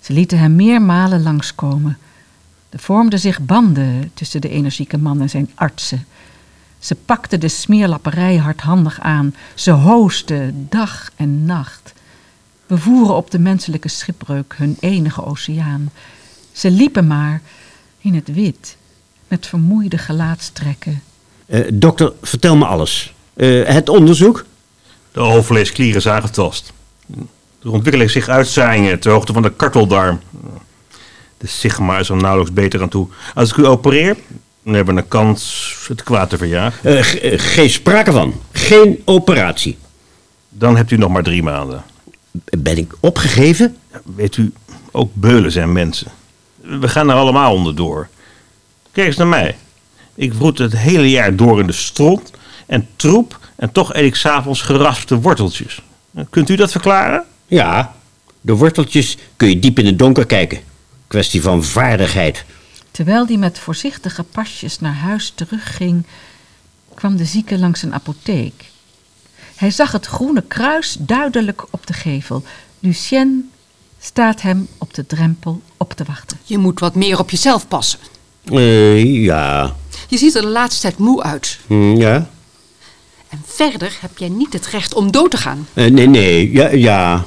Ze 0.00 0.12
lieten 0.12 0.38
hem 0.38 0.56
meermalen 0.56 1.22
langskomen. 1.22 1.98
Er 2.68 2.78
vormden 2.78 3.18
zich 3.18 3.40
banden 3.40 4.10
tussen 4.14 4.40
de 4.40 4.48
energieke 4.48 4.98
man 4.98 5.20
en 5.20 5.30
zijn 5.30 5.50
artsen. 5.54 6.06
Ze 6.78 6.94
pakten 6.94 7.40
de 7.40 7.48
smeerlapperij 7.48 8.36
hardhandig 8.36 9.00
aan. 9.00 9.34
Ze 9.54 9.70
hoosten 9.70 10.66
dag 10.68 11.10
en 11.16 11.44
nacht. 11.44 11.92
Bevoeren 12.66 13.14
op 13.14 13.30
de 13.30 13.38
menselijke 13.38 13.88
schipbreuk 13.88 14.54
hun 14.56 14.76
enige 14.80 15.24
oceaan. 15.24 15.90
Ze 16.52 16.70
liepen 16.70 17.06
maar 17.06 17.42
in 17.98 18.14
het 18.14 18.32
wit, 18.32 18.76
met 19.28 19.46
vermoeide 19.46 19.98
gelaatstrekken. 19.98 21.02
Eh, 21.46 21.60
dokter, 21.72 22.12
vertel 22.22 22.56
me 22.56 22.64
alles. 22.64 23.14
Eh, 23.34 23.64
het 23.64 23.88
onderzoek? 23.88 24.44
De 25.12 25.20
hoofdvleesklieren 25.20 25.96
is 25.96 26.08
aangetast. 26.08 26.72
Er 27.62 27.70
ontwikkelen 27.70 28.10
zich 28.10 28.28
uitzaaiingen 28.28 29.00
ter 29.00 29.12
hoogte 29.12 29.32
van 29.32 29.42
de 29.42 29.52
karteldarm. 29.52 30.20
De 31.38 31.46
sigma 31.46 31.98
is 31.98 32.08
er 32.08 32.16
nauwelijks 32.16 32.52
beter 32.52 32.82
aan 32.82 32.88
toe. 32.88 33.08
Als 33.34 33.50
ik 33.50 33.56
u 33.56 33.66
opereer, 33.66 34.16
dan 34.62 34.74
hebben 34.74 34.94
we 34.94 35.00
een 35.00 35.08
kans 35.08 35.74
het 35.88 36.02
kwaad 36.02 36.30
te 36.30 36.38
verjagen. 36.38 36.96
Eh, 36.96 37.32
eh, 37.32 37.40
geen 37.40 37.70
sprake 37.70 38.12
van. 38.12 38.34
Geen 38.52 39.02
operatie. 39.04 39.78
Dan 40.48 40.76
hebt 40.76 40.90
u 40.90 40.96
nog 40.96 41.10
maar 41.10 41.22
drie 41.22 41.42
maanden. 41.42 41.84
Ben 42.58 42.76
ik 42.76 42.92
opgegeven? 43.00 43.76
Weet 44.16 44.36
u, 44.36 44.52
ook 44.90 45.10
beulen 45.14 45.52
zijn 45.52 45.72
mensen. 45.72 46.10
We 46.60 46.88
gaan 46.88 47.10
er 47.10 47.16
allemaal 47.16 47.54
onderdoor. 47.54 48.08
Kijk 48.92 49.06
eens 49.06 49.16
naar 49.16 49.26
mij. 49.26 49.56
Ik 50.14 50.34
vroet 50.34 50.58
het 50.58 50.76
hele 50.76 51.10
jaar 51.10 51.36
door 51.36 51.60
in 51.60 51.66
de 51.66 51.72
stront 51.72 52.30
en 52.66 52.88
troep 52.96 53.38
en 53.56 53.72
toch 53.72 53.94
eet 53.94 54.04
ik 54.04 54.14
s'avonds 54.14 54.62
geraspte 54.62 55.20
worteltjes. 55.20 55.82
Kunt 56.30 56.48
u 56.48 56.56
dat 56.56 56.70
verklaren? 56.70 57.24
Ja. 57.46 57.94
De 58.40 58.54
worteltjes 58.56 59.16
kun 59.36 59.48
je 59.48 59.58
diep 59.58 59.78
in 59.78 59.86
het 59.86 59.98
donker 59.98 60.26
kijken. 60.26 60.60
Kwestie 61.06 61.42
van 61.42 61.64
vaardigheid. 61.64 62.44
Terwijl 62.90 63.26
hij 63.26 63.36
met 63.36 63.58
voorzichtige 63.58 64.22
pasjes 64.22 64.80
naar 64.80 64.94
huis 64.94 65.32
terugging, 65.34 66.06
kwam 66.94 67.16
de 67.16 67.24
zieke 67.24 67.58
langs 67.58 67.82
een 67.82 67.94
apotheek. 67.94 68.64
Hij 69.56 69.70
zag 69.70 69.92
het 69.92 70.06
groene 70.06 70.42
kruis 70.48 70.96
duidelijk 70.98 71.64
op 71.70 71.86
de 71.86 71.92
gevel. 71.92 72.44
Lucien 72.78 73.50
staat 74.00 74.42
hem 74.42 74.68
op 74.78 74.94
de 74.94 75.06
drempel 75.06 75.62
op 75.76 75.92
te 75.92 76.04
wachten. 76.04 76.38
Je 76.44 76.58
moet 76.58 76.80
wat 76.80 76.94
meer 76.94 77.18
op 77.18 77.30
jezelf 77.30 77.68
passen. 77.68 77.98
Eh, 78.44 79.24
ja. 79.24 79.76
Je 80.08 80.18
ziet 80.18 80.34
er 80.34 80.42
de 80.42 80.48
laatste 80.48 80.80
tijd 80.80 80.98
moe 80.98 81.22
uit. 81.22 81.58
Hm, 81.66 81.96
ja. 81.96 82.30
En 83.30 83.42
verder 83.44 83.98
heb 84.00 84.18
jij 84.18 84.28
niet 84.28 84.52
het 84.52 84.66
recht 84.66 84.94
om 84.94 85.10
dood 85.10 85.30
te 85.30 85.36
gaan. 85.36 85.68
Eh, 85.72 85.90
nee, 85.90 86.06
nee. 86.06 86.52
Ja, 86.52 86.68
ja. 86.68 87.26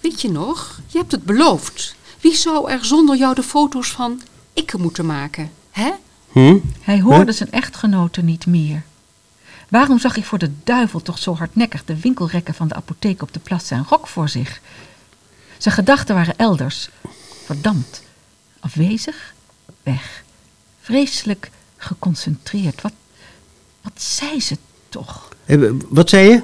Weet 0.00 0.20
je 0.20 0.30
nog? 0.30 0.80
Je 0.86 0.98
hebt 0.98 1.12
het 1.12 1.24
beloofd. 1.24 1.94
Wie 2.20 2.34
zou 2.34 2.70
er 2.70 2.84
zonder 2.84 3.16
jou 3.16 3.34
de 3.34 3.42
foto's 3.42 3.90
van 3.90 4.22
ikke 4.52 4.78
moeten 4.78 5.06
maken? 5.06 5.50
Hè? 5.70 5.90
Hm? 6.32 6.58
Hij 6.80 7.00
hoorde 7.00 7.32
zijn 7.32 7.50
echtgenote 7.50 8.22
niet 8.22 8.46
meer. 8.46 8.82
Waarom 9.68 9.98
zag 9.98 10.14
hij 10.14 10.24
voor 10.24 10.38
de 10.38 10.50
duivel 10.64 11.02
toch 11.02 11.18
zo 11.18 11.34
hardnekkig 11.34 11.84
de 11.84 12.00
winkelrekken 12.00 12.54
van 12.54 12.68
de 12.68 12.74
apotheek 12.74 13.22
op 13.22 13.32
de 13.32 13.38
plaats 13.38 13.66
zijn 13.66 13.86
rok 13.88 14.06
voor 14.06 14.28
zich? 14.28 14.60
Zijn 15.58 15.74
gedachten 15.74 16.14
waren 16.14 16.38
elders, 16.38 16.88
verdampt, 17.44 18.02
afwezig, 18.60 19.34
weg. 19.82 20.24
Vreselijk 20.80 21.50
geconcentreerd. 21.76 22.82
Wat, 22.82 22.92
wat 23.82 24.02
zei 24.02 24.40
ze 24.40 24.58
toch? 24.88 25.28
Eh, 25.46 25.70
wat 25.88 26.08
zei 26.08 26.28
je? 26.28 26.42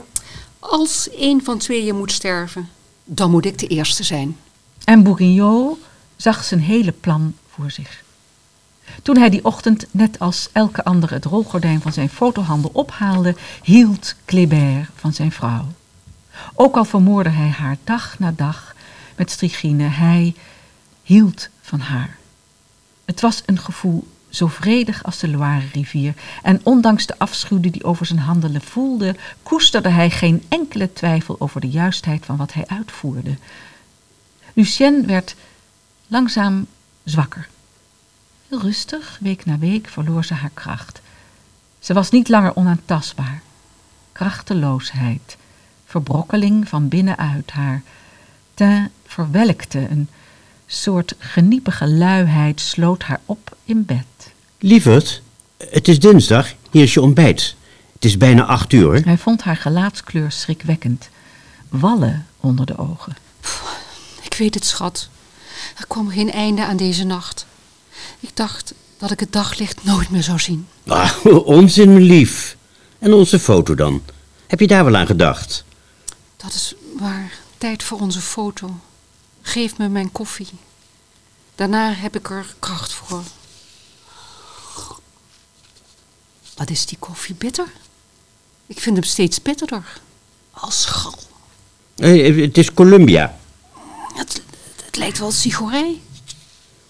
Als 0.59 1.09
een 1.17 1.45
van 1.45 1.59
tweeën 1.59 1.97
moet 1.97 2.13
sterven, 2.13 2.69
dan 3.05 3.31
moet 3.31 3.45
ik 3.45 3.59
de 3.59 3.67
eerste 3.67 4.03
zijn. 4.03 4.37
En 4.85 5.03
Bourguignon 5.03 5.79
zag 6.17 6.45
zijn 6.45 6.61
hele 6.61 6.93
plan 6.93 7.35
voor 7.49 7.71
zich. 7.71 8.03
Toen 9.03 9.17
hij 9.17 9.31
die 9.31 9.45
ochtend, 9.45 9.87
net 9.91 10.19
als 10.19 10.49
elke 10.53 10.85
andere, 10.85 11.15
het 11.15 11.25
rolgordijn 11.25 11.81
van 11.81 11.93
zijn 11.93 12.09
fotohandel 12.09 12.71
ophaalde, 12.73 13.37
hield 13.63 14.15
Kléber 14.25 14.91
van 14.95 15.13
zijn 15.13 15.33
vrouw. 15.33 15.67
Ook 16.55 16.77
al 16.77 16.85
vermoorde 16.85 17.29
hij 17.29 17.49
haar 17.49 17.77
dag 17.85 18.19
na 18.19 18.33
dag 18.37 18.75
met 19.17 19.31
strigine, 19.31 19.85
hij 19.85 20.35
hield 21.03 21.49
van 21.61 21.81
haar. 21.81 22.19
Het 23.05 23.21
was 23.21 23.43
een 23.47 23.59
gevoel 23.59 24.07
zo 24.31 24.47
vredig 24.47 25.05
als 25.05 25.19
de 25.19 25.29
Loire-rivier, 25.29 26.15
en 26.43 26.61
ondanks 26.63 27.07
de 27.07 27.19
afschuw 27.19 27.61
die 27.61 27.71
hij 27.71 27.83
over 27.83 28.07
zijn 28.07 28.19
handelen 28.19 28.63
voelde, 28.63 29.17
koesterde 29.43 29.89
hij 29.89 30.11
geen 30.11 30.45
enkele 30.49 30.93
twijfel 30.93 31.37
over 31.39 31.61
de 31.61 31.69
juistheid 31.69 32.25
van 32.25 32.37
wat 32.37 32.53
hij 32.53 32.65
uitvoerde. 32.67 33.37
Lucien 34.53 35.07
werd 35.07 35.35
langzaam 36.07 36.67
zwakker. 37.05 37.49
Heel 38.49 38.61
rustig, 38.61 39.19
week 39.21 39.45
na 39.45 39.59
week, 39.59 39.89
verloor 39.89 40.25
ze 40.25 40.35
haar 40.35 40.51
kracht. 40.55 41.01
Ze 41.79 41.95
was 41.95 42.11
niet 42.11 42.29
langer 42.29 42.57
onaantastbaar. 42.57 43.43
Krachteloosheid, 44.13 45.37
verbrokkeling 45.85 46.69
van 46.69 46.89
binnenuit 46.89 47.51
haar. 47.51 47.83
Teint 48.55 48.91
verwelkte, 49.07 49.79
een 49.91 50.09
soort 50.71 51.15
geniepige 51.19 51.89
luiheid 51.89 52.61
sloot 52.61 53.03
haar 53.03 53.21
op 53.25 53.57
in 53.65 53.85
bed. 53.85 54.05
Lieverd, 54.59 55.23
het 55.71 55.89
is 55.89 55.99
dinsdag. 55.99 56.53
Hier 56.71 56.83
is 56.83 56.95
je 56.95 57.01
ontbijt. 57.01 57.55
Het 57.93 58.05
is 58.05 58.17
bijna 58.17 58.45
acht 58.45 58.73
uur. 58.73 59.05
Hij 59.05 59.19
vond 59.19 59.43
haar 59.43 59.57
gelaatskleur 59.57 60.33
schrikwekkend. 60.33 61.09
Wallen 61.69 62.27
onder 62.41 62.67
de 62.67 62.79
ogen. 62.79 63.17
Ik 64.23 64.35
weet 64.35 64.55
het, 64.55 64.65
schat. 64.65 65.09
Er 65.77 65.87
kwam 65.87 66.11
geen 66.11 66.33
einde 66.33 66.65
aan 66.65 66.77
deze 66.77 67.05
nacht. 67.05 67.47
Ik 68.21 68.31
dacht 68.37 68.75
dat 68.99 69.11
ik 69.11 69.21
het 69.21 69.33
daglicht 69.33 69.85
nooit 69.85 70.11
meer 70.11 70.23
zou 70.23 70.39
zien. 70.39 70.67
Ah, 70.87 71.25
onzin, 71.45 71.99
lief. 71.99 72.57
En 72.99 73.13
onze 73.13 73.39
foto 73.39 73.75
dan? 73.75 74.03
Heb 74.47 74.61
je 74.61 74.67
daar 74.67 74.85
wel 74.85 74.97
aan 74.97 75.07
gedacht? 75.07 75.65
Dat 76.37 76.55
is 76.55 76.75
waar. 76.99 77.33
Tijd 77.59 77.83
voor 77.83 78.01
onze 78.01 78.21
foto. 78.21 78.81
Geef 79.43 79.79
me 79.79 79.89
mijn 79.89 80.13
koffie. 80.13 80.49
Daarna 81.55 81.93
heb 81.93 82.17
ik 82.17 82.31
er 82.31 82.55
kracht 82.59 82.93
voor. 82.93 83.23
Wat 86.57 86.71
is 86.71 86.87
die 86.87 86.99
koffie 86.99 87.35
bitter? 87.35 87.67
Ik 88.67 88.81
vind 88.81 88.97
hem 88.97 89.05
steeds 89.05 89.43
bitterder. 89.43 90.01
Als 90.51 90.85
gal. 90.85 91.19
Eh, 91.97 92.37
het 92.37 92.59
is 92.59 92.75
Columbia. 92.75 93.39
Het, 94.15 94.43
het 94.85 94.97
lijkt 94.97 95.19
wel 95.19 95.31
sigorij. 95.31 96.01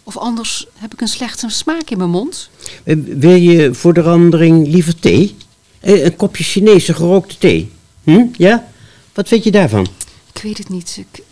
Of 0.02 0.16
anders 0.16 0.66
heb 0.74 0.92
ik 0.92 1.00
een 1.00 1.08
slechte 1.08 1.48
smaak 1.48 1.90
in 1.90 1.98
mijn 1.98 2.10
mond. 2.10 2.50
Eh, 2.84 2.96
wil 3.04 3.34
je 3.34 3.74
voor 3.74 3.94
de 3.94 4.02
verandering 4.02 4.66
liever 4.66 5.00
thee? 5.00 5.36
Eh, 5.80 6.04
een 6.04 6.16
kopje 6.16 6.44
Chinese 6.44 6.94
gerookte 6.94 7.38
thee. 7.38 7.72
Hm? 8.04 8.26
Ja? 8.36 8.68
Wat 9.12 9.28
vind 9.28 9.44
je 9.44 9.50
daarvan? 9.50 9.86
Ik 10.32 10.42
weet 10.42 10.58
het 10.58 10.68
niet. 10.68 10.96
Ik, 10.96 11.22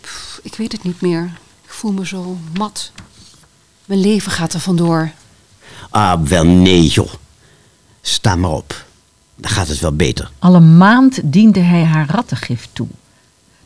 ik 0.49 0.55
weet 0.55 0.71
het 0.71 0.83
niet 0.83 1.01
meer. 1.01 1.23
Ik 1.63 1.69
voel 1.69 1.91
me 1.91 2.05
zo 2.05 2.37
mat. 2.57 2.91
Mijn 3.85 3.99
leven 3.99 4.31
gaat 4.31 4.53
er 4.53 4.59
vandoor. 4.59 5.11
Ah, 5.89 6.21
wel 6.21 6.45
nee, 6.45 6.87
joh. 6.87 7.13
Sta 8.01 8.35
maar 8.35 8.51
op. 8.51 8.85
Dan 9.35 9.51
gaat 9.51 9.67
het 9.67 9.79
wel 9.79 9.95
beter. 9.95 10.31
Al 10.39 10.55
een 10.55 10.77
maand 10.77 11.19
diende 11.23 11.59
hij 11.59 11.83
haar 11.83 12.09
rattengif 12.09 12.69
toe. 12.73 12.87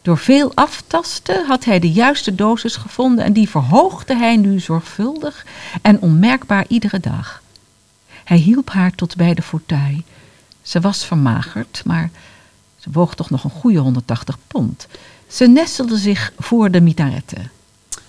Door 0.02 0.18
veel 0.18 0.52
aftasten 0.56 1.46
had 1.46 1.66
hij 1.66 1.80
de 1.80 1.92
juiste 1.92 2.36
dosis 2.36 2.76
gevonden 2.76 3.26
en 3.26 3.34
die 3.34 3.50
verhoogde 3.50 4.16
hij 4.16 4.38
nu 4.38 4.60
zorgvuldig 4.60 5.46
en 5.82 6.02
onmerkbaar 6.02 6.66
iedere 6.68 7.00
dag. 7.00 7.42
Hij 8.24 8.38
hielp 8.38 8.70
haar 8.70 8.96
tot 8.96 9.16
bij 9.16 9.34
de 9.34 9.42
fauteuil. 9.42 10.02
Ze 10.62 10.80
was 10.80 11.06
vermagerd, 11.06 11.82
maar 11.86 12.10
ze 12.78 12.90
woog 12.92 13.16
toch 13.16 13.30
nog 13.30 13.44
een 13.44 13.50
goede 13.50 13.80
180 13.80 14.38
pond. 14.48 14.88
Ze 15.34 15.48
nestelde 15.48 15.98
zich 15.98 16.34
voor 16.40 16.72
de 16.72 16.82
minarette. 16.82 17.38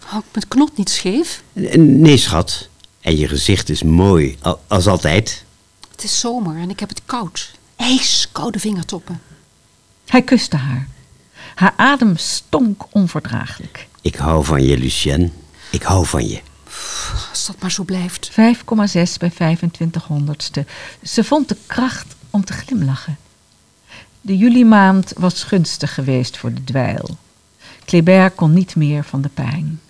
Hou 0.05 0.23
ik 0.23 0.29
mijn 0.33 0.49
knot 0.49 0.77
niet 0.77 0.91
scheef? 0.91 1.43
Nee, 1.77 2.17
schat. 2.17 2.69
En 3.01 3.17
je 3.17 3.29
gezicht 3.29 3.69
is 3.69 3.83
mooi, 3.83 4.37
al- 4.41 4.61
als 4.67 4.87
altijd. 4.87 5.45
Het 5.91 6.05
is 6.05 6.21
zomer 6.21 6.57
en 6.57 6.71
ik 6.71 6.81
heb 6.81 6.89
het 6.89 7.03
koud. 7.07 7.51
IJskoude 7.77 8.59
vingertoppen. 8.59 9.21
Hij 10.07 10.23
kuste 10.23 10.57
haar. 10.57 10.89
Haar 11.55 11.75
adem 11.77 12.17
stonk 12.17 12.85
onverdraaglijk. 12.91 13.89
Ik 14.01 14.15
hou 14.17 14.45
van 14.45 14.63
je, 14.63 14.79
Lucien. 14.79 15.33
Ik 15.71 15.83
hou 15.83 16.07
van 16.07 16.29
je. 16.29 16.41
Als 17.31 17.47
dat 17.47 17.57
maar 17.61 17.73
zo 17.73 17.83
blijft. 17.85 18.31
5,6 18.31 18.37
bij 19.19 19.31
25 19.31 20.05
honderdste. 20.05 20.67
Ze 21.03 21.25
vond 21.25 21.49
de 21.49 21.57
kracht 21.67 22.15
om 22.31 22.45
te 22.45 22.53
glimlachen. 22.53 23.19
De 24.27 24.37
julimaand 24.37 25.13
was 25.17 25.45
gunstig 25.45 25.95
geweest 25.95 26.37
voor 26.37 26.53
de 26.53 26.65
dweil. 26.65 27.17
Kléber 27.85 28.31
kon 28.31 28.53
niet 28.53 28.77
meer 28.77 29.05
van 29.05 29.23
de 29.23 29.29
pijn. 29.29 29.81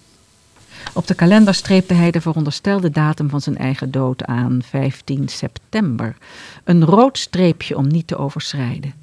Op 0.92 1.06
de 1.06 1.14
kalender 1.14 1.54
streepte 1.54 1.94
hij 1.94 2.10
de 2.10 2.20
veronderstelde 2.20 2.90
datum 2.90 3.28
van 3.28 3.40
zijn 3.40 3.56
eigen 3.56 3.90
dood 3.90 4.24
aan, 4.24 4.62
15 4.62 5.28
september. 5.28 6.16
Een 6.64 6.84
rood 6.84 7.18
streepje 7.18 7.76
om 7.76 7.86
niet 7.86 8.06
te 8.06 8.16
overschrijden. 8.16 8.94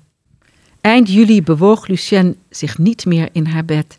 Eind 0.82 1.10
juli 1.10 1.44
bewoog 1.44 1.88
Lucien 1.88 2.38
zich 2.50 2.78
niet 2.78 3.06
meer 3.06 3.30
in 3.32 3.46
haar 3.46 3.66
bed. 3.66 3.98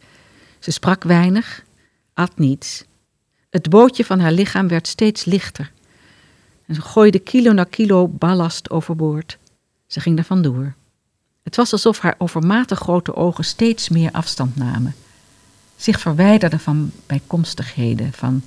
Ze 0.59 0.71
sprak 0.71 1.03
weinig, 1.05 1.65
at 2.15 2.39
niets. 2.39 2.85
Het 3.51 3.71
bootje 3.71 4.05
van 4.05 4.21
haar 4.21 4.33
lichaam 4.33 4.69
werd 4.69 4.87
steeds 4.87 5.25
lichter. 5.25 5.73
En 6.67 6.75
ze 6.75 6.81
gooide 6.81 7.19
kilo 7.19 7.53
na 7.53 7.65
kilo 7.65 8.09
ballast 8.09 8.71
overboord. 8.71 9.39
Ze 9.87 10.01
ging 10.01 10.19
er 10.19 10.25
vandoor. 10.25 10.75
Het 11.43 11.57
was 11.57 11.73
alsof 11.73 11.99
haar 11.99 12.15
overmatig 12.19 12.79
grote 12.79 13.15
ogen 13.15 13.45
steeds 13.45 13.89
meer 13.89 14.13
afstand 14.13 14.57
namen. 14.57 14.95
Zich 15.77 16.01
verwijderden 16.01 16.61
van 16.61 16.91
bijkomstigheden, 17.07 18.13
van 18.13 18.43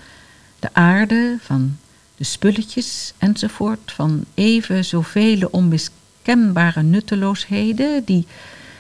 de 0.60 0.70
aarde, 0.74 1.38
van 1.42 1.78
de 2.16 2.24
spulletjes 2.24 3.14
enzovoort, 3.18 3.92
van 3.92 4.26
even 4.34 4.86
zoveel 4.86 5.48
onmiskenbare 5.52 6.82
nutteloosheden 6.82 8.06
die 8.06 8.28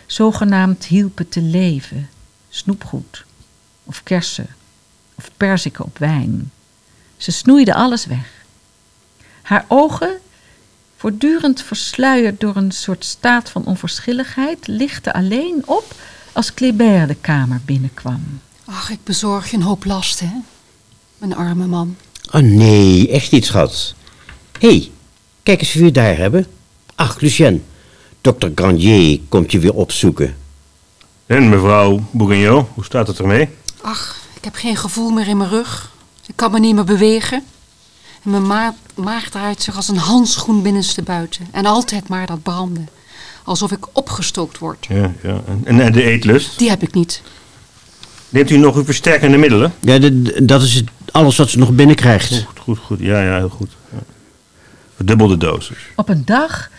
zogenaamd 0.05 0.85
hielpen 0.85 1.29
te 1.29 1.41
leven. 1.41 2.09
Snoepgoed, 2.49 3.25
of 3.83 4.03
kersen, 4.03 4.47
of 5.15 5.31
perziken 5.37 5.85
op 5.85 5.97
wijn. 5.97 6.51
Ze 7.17 7.31
snoeide 7.31 7.73
alles 7.73 8.05
weg. 8.05 8.45
Haar 9.41 9.65
ogen, 9.67 10.19
voortdurend 11.05 11.61
versluierd 11.61 12.39
door 12.39 12.55
een 12.55 12.71
soort 12.71 13.05
staat 13.05 13.49
van 13.49 13.65
onverschilligheid, 13.65 14.67
lichten 14.67 15.13
alleen 15.13 15.63
op 15.65 15.93
als 16.31 16.53
Kléber 16.53 17.07
de 17.07 17.15
kamer 17.21 17.61
binnenkwam. 17.65 18.41
Ach, 18.65 18.89
ik 18.89 18.99
bezorg 19.03 19.51
je 19.51 19.57
een 19.57 19.63
hoop 19.63 19.85
last, 19.85 20.19
hè? 20.19 20.31
Mijn 21.17 21.35
arme 21.35 21.65
man. 21.65 21.95
Oh 22.31 22.41
nee, 22.41 23.09
echt 23.09 23.31
niet, 23.31 23.45
schat. 23.45 23.95
Hé, 24.59 24.67
hey, 24.67 24.91
kijk 25.43 25.59
eens 25.59 25.73
wie 25.73 25.83
we 25.83 25.91
daar 25.91 26.17
hebben. 26.17 26.47
Ach, 26.95 27.19
Lucien. 27.19 27.63
Dokter 28.21 28.51
Grandier 28.55 29.19
komt 29.29 29.51
je 29.51 29.59
weer 29.59 29.73
opzoeken. 29.73 30.35
En 31.25 31.49
mevrouw 31.49 32.03
Bourguignon, 32.11 32.67
hoe 32.73 32.83
staat 32.83 33.07
het 33.07 33.19
ermee? 33.19 33.49
Ach, 33.81 34.17
ik 34.35 34.43
heb 34.43 34.55
geen 34.55 34.77
gevoel 34.77 35.09
meer 35.09 35.27
in 35.27 35.37
mijn 35.37 35.49
rug. 35.49 35.91
Ik 36.27 36.35
kan 36.35 36.51
me 36.51 36.59
niet 36.59 36.75
meer 36.75 36.83
bewegen. 36.83 37.43
Mijn 38.25 38.47
ma 38.47 38.75
maag 38.95 39.29
draait 39.29 39.61
zich 39.61 39.75
als 39.75 39.87
een 39.87 39.97
handschoen 39.97 40.61
binnenstebuiten. 40.61 41.47
En 41.51 41.65
altijd 41.65 42.07
maar 42.07 42.25
dat 42.25 42.43
branden. 42.43 42.89
Alsof 43.43 43.71
ik 43.71 43.85
opgestookt 43.91 44.57
word. 44.57 44.85
Ja, 44.89 45.11
ja. 45.23 45.41
En, 45.63 45.79
en 45.79 45.91
de 45.91 46.03
eetlust? 46.03 46.57
Die 46.59 46.69
heb 46.69 46.81
ik 46.81 46.93
niet. 46.93 47.21
Neemt 48.29 48.49
u 48.49 48.57
nog 48.57 48.75
uw 48.75 48.83
versterkende 48.83 49.37
middelen? 49.37 49.73
Ja, 49.79 49.99
d- 49.99 50.25
d- 50.25 50.47
dat 50.47 50.61
is 50.61 50.73
het, 50.73 50.89
alles 51.11 51.37
wat 51.37 51.49
ze 51.49 51.57
nog 51.57 51.71
binnenkrijgt. 51.71 52.43
Goed, 52.45 52.59
goed, 52.59 52.77
goed. 52.77 52.99
Ja, 52.99 53.21
ja, 53.21 53.37
heel 53.37 53.49
goed. 53.49 53.71
Ja. 53.91 53.97
Verdubbelde 54.95 55.37
dosis. 55.37 55.77
Op 55.95 56.09
een 56.09 56.25
dag 56.25 56.69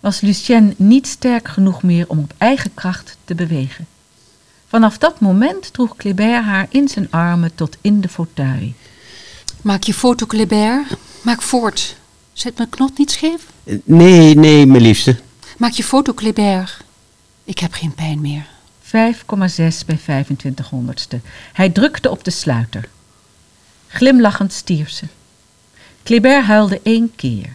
was 0.00 0.20
Lucien 0.20 0.74
niet 0.76 1.06
sterk 1.06 1.48
genoeg 1.48 1.82
meer 1.82 2.04
om 2.08 2.18
op 2.18 2.32
eigen 2.38 2.74
kracht 2.74 3.16
te 3.24 3.34
bewegen. 3.34 3.86
Vanaf 4.68 4.98
dat 4.98 5.20
moment 5.20 5.72
droeg 5.72 5.96
Kléber 5.96 6.42
haar 6.42 6.66
in 6.70 6.88
zijn 6.88 7.06
armen 7.10 7.54
tot 7.54 7.76
in 7.80 8.00
de 8.00 8.08
fauteuil. 8.08 8.72
Maak 9.62 9.82
je 9.82 9.94
foto, 9.94 10.26
Kléber. 10.26 10.86
Maak 11.22 11.42
voort. 11.42 11.96
Zet 12.32 12.56
mijn 12.56 12.68
knot 12.68 12.98
niet 12.98 13.10
scheef? 13.10 13.46
Nee, 13.84 14.34
nee, 14.34 14.66
mijn 14.66 14.82
liefste. 14.82 15.16
Maak 15.56 15.72
je 15.72 15.84
foto, 15.84 16.12
Kléber. 16.12 16.76
Ik 17.44 17.58
heb 17.58 17.72
geen 17.72 17.94
pijn 17.94 18.20
meer. 18.20 18.46
5,6 18.84 18.90
bij 19.86 19.98
25 19.98 20.68
honderdste. 20.68 21.20
Hij 21.52 21.70
drukte 21.70 22.10
op 22.10 22.24
de 22.24 22.30
sluiter. 22.30 22.88
Glimlachend 23.88 24.52
stierf 24.52 24.90
ze. 24.90 25.04
Kléber 26.02 26.42
huilde 26.42 26.80
één 26.82 27.12
keer. 27.16 27.54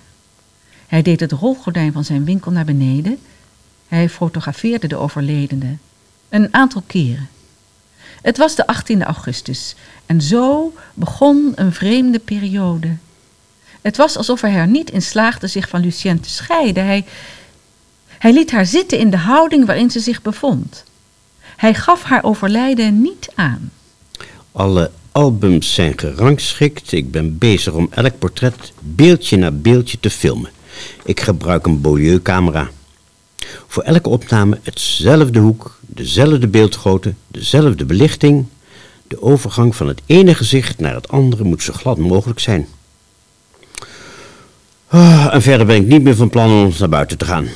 Hij 0.87 1.01
deed 1.01 1.19
het 1.19 1.31
rolgordijn 1.31 1.91
van 1.93 2.03
zijn 2.03 2.25
winkel 2.25 2.51
naar 2.51 2.65
beneden. 2.65 3.19
Hij 3.87 4.09
fotografeerde 4.09 4.87
de 4.87 4.95
overledene. 4.95 5.77
Een 6.29 6.53
aantal 6.53 6.83
keren. 6.87 7.29
Het 8.21 8.38
was 8.38 8.56
de 8.56 8.65
18e 8.75 9.01
augustus 9.01 9.75
en 10.06 10.21
zo 10.21 10.73
begon 10.93 11.51
een 11.56 11.73
vreemde 11.73 12.19
periode. 12.19 12.95
Het 13.82 13.97
was 13.97 14.17
alsof 14.17 14.41
hij 14.41 14.53
er 14.53 14.67
niet 14.67 14.89
in 14.89 15.01
slaagde 15.01 15.47
zich 15.47 15.69
van 15.69 15.82
Lucien 15.82 16.19
te 16.19 16.30
scheiden. 16.30 16.86
Hij, 16.86 17.06
hij 18.08 18.34
liet 18.34 18.51
haar 18.51 18.65
zitten 18.65 18.99
in 18.99 19.10
de 19.10 19.17
houding 19.17 19.65
waarin 19.65 19.91
ze 19.91 19.99
zich 19.99 20.21
bevond. 20.21 20.84
Hij 21.56 21.73
gaf 21.73 22.03
haar 22.03 22.23
overlijden 22.23 23.01
niet 23.01 23.30
aan. 23.36 23.71
Alle 24.51 24.91
albums 25.12 25.73
zijn 25.73 25.99
gerangschikt. 25.99 26.91
Ik 26.91 27.12
ben 27.12 27.38
bezig 27.38 27.73
om 27.73 27.88
elk 27.91 28.19
portret 28.19 28.73
beeldje 28.80 29.38
na 29.38 29.51
beeldje 29.51 29.99
te 29.99 30.10
filmen. 30.10 30.51
Ik 31.03 31.19
gebruik 31.19 31.65
een 31.65 31.82
Beaulieu-camera. 31.82 32.69
Voor 33.67 33.83
elke 33.83 34.10
opname 34.10 34.60
hetzelfde 34.63 35.39
hoek, 35.39 35.79
dezelfde 35.81 36.47
beeldgrootte, 36.47 37.13
dezelfde 37.27 37.86
belichting. 37.86 38.45
De 39.07 39.21
overgang 39.21 39.75
van 39.75 39.88
het 39.88 40.01
ene 40.05 40.36
gezicht 40.36 40.79
naar 40.79 40.95
het 40.95 41.07
andere 41.07 41.43
moet 41.43 41.63
zo 41.63 41.73
glad 41.73 41.97
mogelijk 41.97 42.39
zijn. 42.39 42.67
Ah, 44.88 45.27
en 45.31 45.41
verder 45.41 45.65
ben 45.65 45.75
ik 45.75 45.88
niet 45.88 46.03
meer 46.03 46.15
van 46.15 46.29
plan 46.29 46.51
om 46.51 46.73
naar 46.79 46.89
buiten 46.89 47.17
te 47.17 47.25
gaan. 47.25 47.47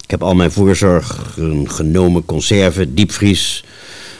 Ik 0.00 0.10
heb 0.10 0.22
al 0.22 0.34
mijn 0.34 0.52
voorzorgen 0.52 1.68
genomen, 1.70 2.24
conserven, 2.24 2.94
diepvries, 2.94 3.64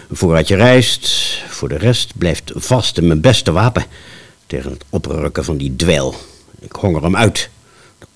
een 0.09 0.17
voorraadje 0.17 0.57
rijst. 0.57 1.37
Voor 1.49 1.69
de 1.69 1.77
rest 1.77 2.13
blijft 2.19 2.53
vast 2.55 3.01
mijn 3.01 3.21
beste 3.21 3.53
wapen 3.53 3.85
tegen 4.47 4.71
het 4.71 4.85
oprukken 4.91 5.45
van 5.45 5.57
die 5.57 5.77
dweil. 5.77 6.15
Ik 6.61 6.73
honger 6.73 7.03
hem 7.03 7.17
uit. 7.17 7.51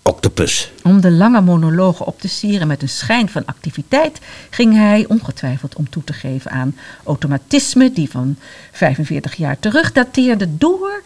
Octopus. 0.03 0.73
Om 0.83 1.01
de 1.01 1.11
lange 1.11 1.41
monologen 1.41 2.07
op 2.07 2.21
te 2.21 2.29
sieren 2.29 2.67
met 2.67 2.83
een 2.83 2.89
schijn 2.89 3.29
van 3.29 3.45
activiteit, 3.45 4.21
ging 4.51 4.75
hij 4.75 5.05
ongetwijfeld 5.09 5.75
om 5.75 5.91
toe 5.91 6.05
te 6.05 6.13
geven 6.13 6.51
aan 6.51 6.77
automatisme 7.05 7.93
die 7.93 8.11
van 8.11 8.37
45 8.73 9.35
jaar 9.35 9.59
terug 9.59 9.93
dateerde 9.93 10.57
door 10.57 11.03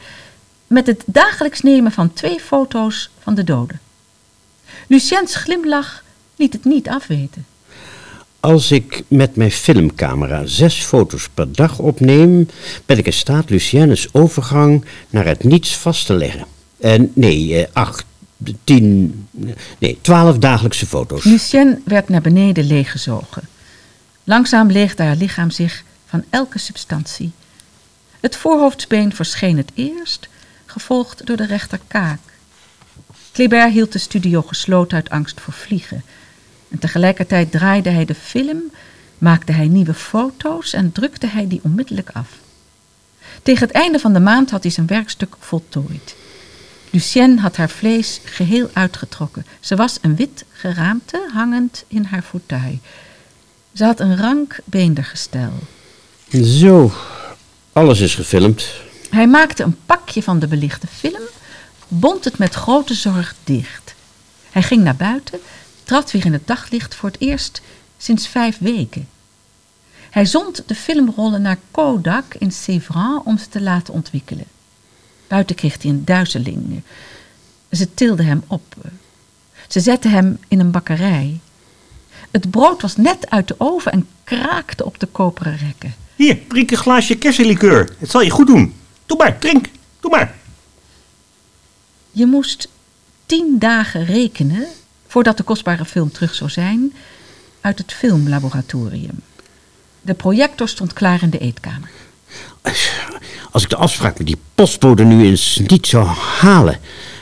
met 0.66 0.86
het 0.86 1.02
dagelijks 1.06 1.60
nemen 1.60 1.92
van 1.92 2.12
twee 2.12 2.40
foto's 2.40 3.10
van 3.18 3.34
de 3.34 3.44
doden. 3.44 3.80
Luciens 4.86 5.34
glimlach 5.34 6.04
liet 6.36 6.52
het 6.52 6.64
niet 6.64 6.88
afweten. 6.88 7.46
Als 8.40 8.70
ik 8.70 9.02
met 9.08 9.36
mijn 9.36 9.50
filmcamera 9.50 10.46
zes 10.46 10.84
foto's 10.84 11.28
per 11.34 11.52
dag 11.52 11.78
opneem, 11.78 12.48
ben 12.86 12.98
ik 12.98 13.06
in 13.06 13.12
staat 13.12 13.50
Luciennes 13.50 14.14
overgang 14.14 14.84
naar 15.10 15.26
het 15.26 15.44
niets 15.44 15.76
vast 15.76 16.06
te 16.06 16.14
leggen. 16.14 16.46
En 16.80 17.10
nee, 17.14 17.56
eh, 17.56 17.66
acht, 17.72 18.04
tien, 18.64 19.28
nee, 19.78 19.98
twaalf 20.00 20.38
dagelijkse 20.38 20.86
foto's. 20.86 21.24
Lucien 21.24 21.82
werd 21.84 22.08
naar 22.08 22.20
beneden 22.20 22.66
leeggezogen. 22.66 23.42
Langzaam 24.24 24.70
leegde 24.70 25.02
haar 25.02 25.16
lichaam 25.16 25.50
zich 25.50 25.84
van 26.06 26.24
elke 26.30 26.58
substantie. 26.58 27.32
Het 28.20 28.36
voorhoofdsbeen 28.36 29.14
verscheen 29.14 29.56
het 29.56 29.70
eerst, 29.74 30.28
gevolgd 30.66 31.26
door 31.26 31.36
de 31.36 31.46
rechterkaak. 31.46 32.18
Kléber 33.32 33.70
hield 33.70 33.92
de 33.92 33.98
studio 33.98 34.42
gesloten 34.42 34.96
uit 34.96 35.10
angst 35.10 35.40
voor 35.40 35.52
vliegen. 35.52 36.04
En 36.68 36.78
tegelijkertijd 36.78 37.50
draaide 37.50 37.90
hij 37.90 38.04
de 38.04 38.14
film, 38.14 38.62
maakte 39.18 39.52
hij 39.52 39.68
nieuwe 39.68 39.94
foto's 39.94 40.72
en 40.72 40.92
drukte 40.92 41.26
hij 41.26 41.48
die 41.48 41.60
onmiddellijk 41.62 42.10
af. 42.12 42.28
Tegen 43.42 43.66
het 43.66 43.76
einde 43.76 43.98
van 43.98 44.12
de 44.12 44.20
maand 44.20 44.50
had 44.50 44.62
hij 44.62 44.72
zijn 44.72 44.86
werkstuk 44.86 45.34
voltooid. 45.38 46.16
Lucienne 46.90 47.40
had 47.40 47.56
haar 47.56 47.70
vlees 47.70 48.20
geheel 48.24 48.70
uitgetrokken. 48.72 49.46
Ze 49.60 49.76
was 49.76 49.98
een 50.00 50.16
wit 50.16 50.44
geraamte 50.52 51.28
hangend 51.32 51.84
in 51.86 52.04
haar 52.04 52.22
fauteuil. 52.22 52.78
Ze 53.72 53.84
had 53.84 54.00
een 54.00 54.16
rank 54.16 54.58
beendergestel. 54.64 55.52
Zo, 56.42 56.92
alles 57.72 58.00
is 58.00 58.14
gefilmd. 58.14 58.68
Hij 59.10 59.26
maakte 59.26 59.62
een 59.62 59.76
pakje 59.86 60.22
van 60.22 60.38
de 60.38 60.46
belichte 60.46 60.86
film, 60.86 61.22
bond 61.88 62.24
het 62.24 62.38
met 62.38 62.54
grote 62.54 62.94
zorg 62.94 63.34
dicht. 63.44 63.94
Hij 64.50 64.62
ging 64.62 64.82
naar 64.82 64.96
buiten, 64.96 65.38
trad 65.84 66.10
weer 66.10 66.24
in 66.24 66.32
het 66.32 66.46
daglicht 66.46 66.94
voor 66.94 67.08
het 67.08 67.20
eerst 67.20 67.60
sinds 67.98 68.28
vijf 68.28 68.58
weken. 68.58 69.08
Hij 70.10 70.24
zond 70.24 70.62
de 70.66 70.74
filmrollen 70.74 71.42
naar 71.42 71.58
Kodak 71.70 72.34
in 72.34 72.52
Sévran 72.52 73.22
om 73.24 73.38
ze 73.38 73.48
te 73.48 73.60
laten 73.60 73.94
ontwikkelen. 73.94 74.46
Buiten 75.28 75.56
kreeg 75.56 75.82
hij 75.82 75.90
een 75.90 76.04
duizeling. 76.04 76.82
Ze 77.70 77.94
tilde 77.94 78.22
hem 78.22 78.42
op. 78.46 78.74
Ze 79.68 79.80
zette 79.80 80.08
hem 80.08 80.38
in 80.48 80.60
een 80.60 80.70
bakkerij. 80.70 81.40
Het 82.30 82.50
brood 82.50 82.82
was 82.82 82.96
net 82.96 83.30
uit 83.30 83.48
de 83.48 83.54
oven 83.58 83.92
en 83.92 84.08
kraakte 84.24 84.84
op 84.84 84.98
de 84.98 85.06
koperen 85.06 85.56
rekken. 85.56 85.94
Hier, 86.16 86.46
drink 86.48 86.70
een 86.70 86.76
glaasje 86.76 87.16
kersenlikeur. 87.16 87.94
Het 87.98 88.10
zal 88.10 88.20
je 88.20 88.30
goed 88.30 88.46
doen. 88.46 88.74
Doe 89.06 89.16
maar, 89.18 89.38
drink. 89.38 89.68
Doe 90.00 90.10
maar. 90.10 90.34
Je 92.10 92.26
moest 92.26 92.68
tien 93.26 93.58
dagen 93.58 94.04
rekenen 94.04 94.66
voordat 95.06 95.36
de 95.36 95.42
kostbare 95.42 95.84
film 95.84 96.12
terug 96.12 96.34
zou 96.34 96.50
zijn 96.50 96.92
uit 97.60 97.78
het 97.78 97.92
filmlaboratorium. 97.92 99.22
De 100.02 100.14
projector 100.14 100.68
stond 100.68 100.92
klaar 100.92 101.22
in 101.22 101.30
de 101.30 101.38
eetkamer. 101.38 101.90
Als 103.50 103.62
ik 103.62 103.68
de 103.68 103.76
afspraak 103.76 104.18
met 104.18 104.26
die 104.26 104.38
postbode 104.54 105.04
nu 105.04 105.24
eens 105.26 105.60
niet 105.66 105.86
zou 105.86 106.06
halen. 106.40 106.78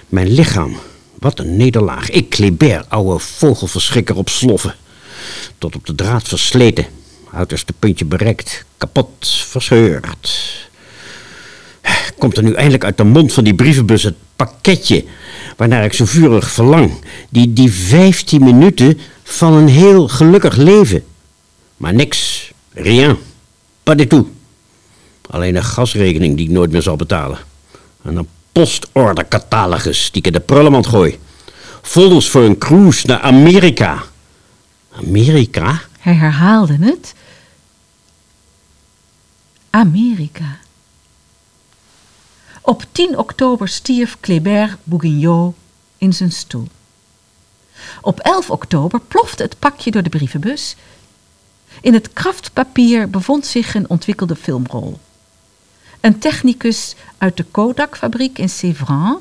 Mijn 0.09 0.29
lichaam, 0.29 0.77
wat 1.19 1.39
een 1.39 1.57
nederlaag. 1.57 2.11
Ik, 2.11 2.31
Kléber, 2.31 2.85
ouwe 2.89 3.19
vogelverschrikker 3.19 4.17
op 4.17 4.29
sloffen. 4.29 4.75
Tot 5.59 5.77
op 5.77 5.87
de 5.87 5.95
draad 5.95 6.29
versleten. 6.29 6.87
Uiterste 7.33 7.73
puntje 7.79 8.05
bereikt. 8.05 8.65
Kapot, 8.77 9.29
verscheurd. 9.29 10.69
Komt 12.19 12.37
er 12.37 12.43
nu 12.43 12.53
eindelijk 12.53 12.85
uit 12.85 12.97
de 12.97 13.05
mond 13.05 13.33
van 13.33 13.45
die 13.45 13.55
brievenbus 13.55 14.03
het 14.03 14.15
pakketje 14.37 15.05
waarnaar 15.57 15.85
ik 15.85 15.93
zo 15.93 16.05
vurig 16.05 16.51
verlang. 16.51 16.93
Die, 17.29 17.53
die 17.53 17.73
15 17.73 18.45
minuten 18.45 19.01
van 19.23 19.53
een 19.53 19.69
heel 19.69 20.09
gelukkig 20.09 20.57
leven. 20.57 21.05
Maar 21.77 21.95
niks, 21.95 22.51
rien, 22.73 23.17
pas 23.83 23.97
du 23.97 24.07
tout. 24.07 24.27
Alleen 25.31 25.57
een 25.57 25.65
gasrekening 25.65 26.37
die 26.37 26.47
ik 26.47 26.53
nooit 26.53 26.71
meer 26.71 26.83
zal 26.83 26.97
betalen. 26.97 27.39
En 28.03 28.17
een 28.17 28.29
postordercatalogus 28.53 30.11
die 30.11 30.21
ik 30.21 30.27
in 30.27 30.33
de 30.33 30.41
prullenmand 30.41 30.87
gooi. 30.87 31.19
Folders 31.83 32.31
voor 32.31 32.43
een 32.43 32.59
cruise 32.59 33.07
naar 33.07 33.21
Amerika. 33.21 34.03
Amerika? 34.91 35.81
Hij 35.99 36.15
herhaalde 36.15 36.77
het. 36.81 37.15
Amerika. 39.71 40.59
Op 42.61 42.85
10 42.93 43.19
oktober 43.19 43.69
stierf 43.69 44.17
Kléber 44.21 44.77
Bourguignot 44.85 45.55
in 45.99 46.13
zijn 46.13 46.33
stoel. 46.33 46.69
Op 48.01 48.21
11 48.21 48.51
oktober 48.51 49.01
plofte 49.01 49.43
het 49.43 49.59
pakje 49.59 49.91
door 49.91 50.03
de 50.03 50.09
brievenbus. 50.09 50.77
In 51.81 51.95
het 51.95 52.13
kraftpapier 52.13 53.11
bevond 53.11 53.47
zich 53.47 53.75
een 53.75 53.89
ontwikkelde 53.89 54.37
filmrol. 54.37 54.99
Een 56.05 56.19
technicus 56.19 56.95
uit 57.19 57.37
de 57.37 57.45
Kodak-fabriek 57.51 58.39
in 58.39 58.49
Sévran, 58.49 59.19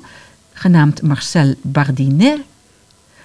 genaamd 0.53 1.01
Marcel 1.01 1.53
Bardinet, 1.61 2.39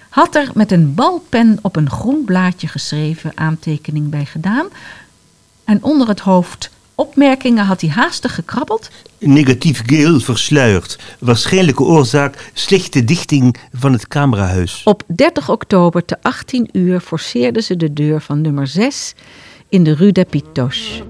had 0.08 0.34
er 0.34 0.50
met 0.54 0.72
een 0.72 0.94
balpen 0.94 1.58
op 1.62 1.76
een 1.76 1.90
groen 1.90 2.24
blaadje 2.24 2.68
geschreven 2.68 3.32
aantekening 3.34 4.10
bij 4.10 4.24
gedaan. 4.24 4.66
En 5.64 5.82
onder 5.82 6.08
het 6.08 6.20
hoofd 6.20 6.70
opmerkingen 6.94 7.64
had 7.64 7.80
hij 7.80 7.90
haastig 7.90 8.34
gekrabbeld. 8.34 8.90
Negatief 9.18 9.82
geheel 9.86 10.20
versluierd. 10.20 10.98
Waarschijnlijke 11.18 11.82
oorzaak 11.82 12.50
slechte 12.52 13.04
dichting 13.04 13.56
van 13.72 13.92
het 13.92 14.08
camerahuis. 14.08 14.82
Op 14.84 15.02
30 15.06 15.50
oktober 15.50 16.04
te 16.04 16.16
18 16.22 16.68
uur 16.72 17.00
forceerden 17.00 17.62
ze 17.62 17.76
de 17.76 17.92
deur 17.92 18.20
van 18.20 18.40
nummer 18.40 18.66
6 18.66 19.14
in 19.68 19.84
de 19.84 19.94
Rue 19.94 20.12
des 20.12 20.24
Pitoches. 20.30 21.02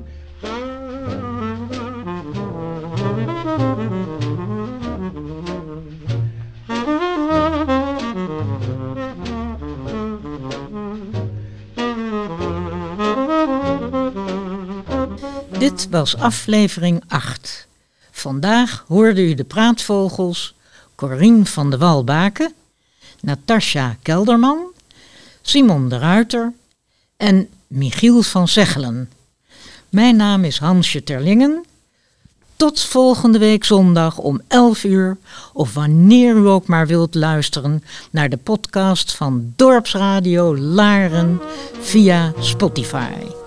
Dit 15.78 15.90
was 15.90 16.16
aflevering 16.16 17.02
8. 17.08 17.66
Vandaag 18.10 18.84
hoorde 18.88 19.28
u 19.28 19.34
de 19.34 19.44
praatvogels 19.44 20.54
Corine 20.94 21.44
van 21.46 21.70
de 21.70 21.78
Walbaken, 21.78 22.52
Natasja 23.20 23.96
Kelderman, 24.02 24.58
Simon 25.42 25.88
de 25.88 25.98
Ruiter 25.98 26.52
en 27.16 27.48
Michiel 27.66 28.22
van 28.22 28.48
Zeggelen. 28.48 29.10
Mijn 29.88 30.16
naam 30.16 30.44
is 30.44 30.58
Hansje 30.58 31.04
Terlingen. 31.04 31.64
Tot 32.56 32.80
volgende 32.80 33.38
week 33.38 33.64
zondag 33.64 34.18
om 34.18 34.40
11 34.48 34.84
uur 34.84 35.16
of 35.52 35.74
wanneer 35.74 36.36
u 36.36 36.46
ook 36.46 36.66
maar 36.66 36.86
wilt 36.86 37.14
luisteren 37.14 37.84
naar 38.10 38.28
de 38.28 38.36
podcast 38.36 39.14
van 39.14 39.52
Dorpsradio 39.56 40.56
Laren 40.56 41.40
via 41.80 42.32
Spotify. 42.40 43.37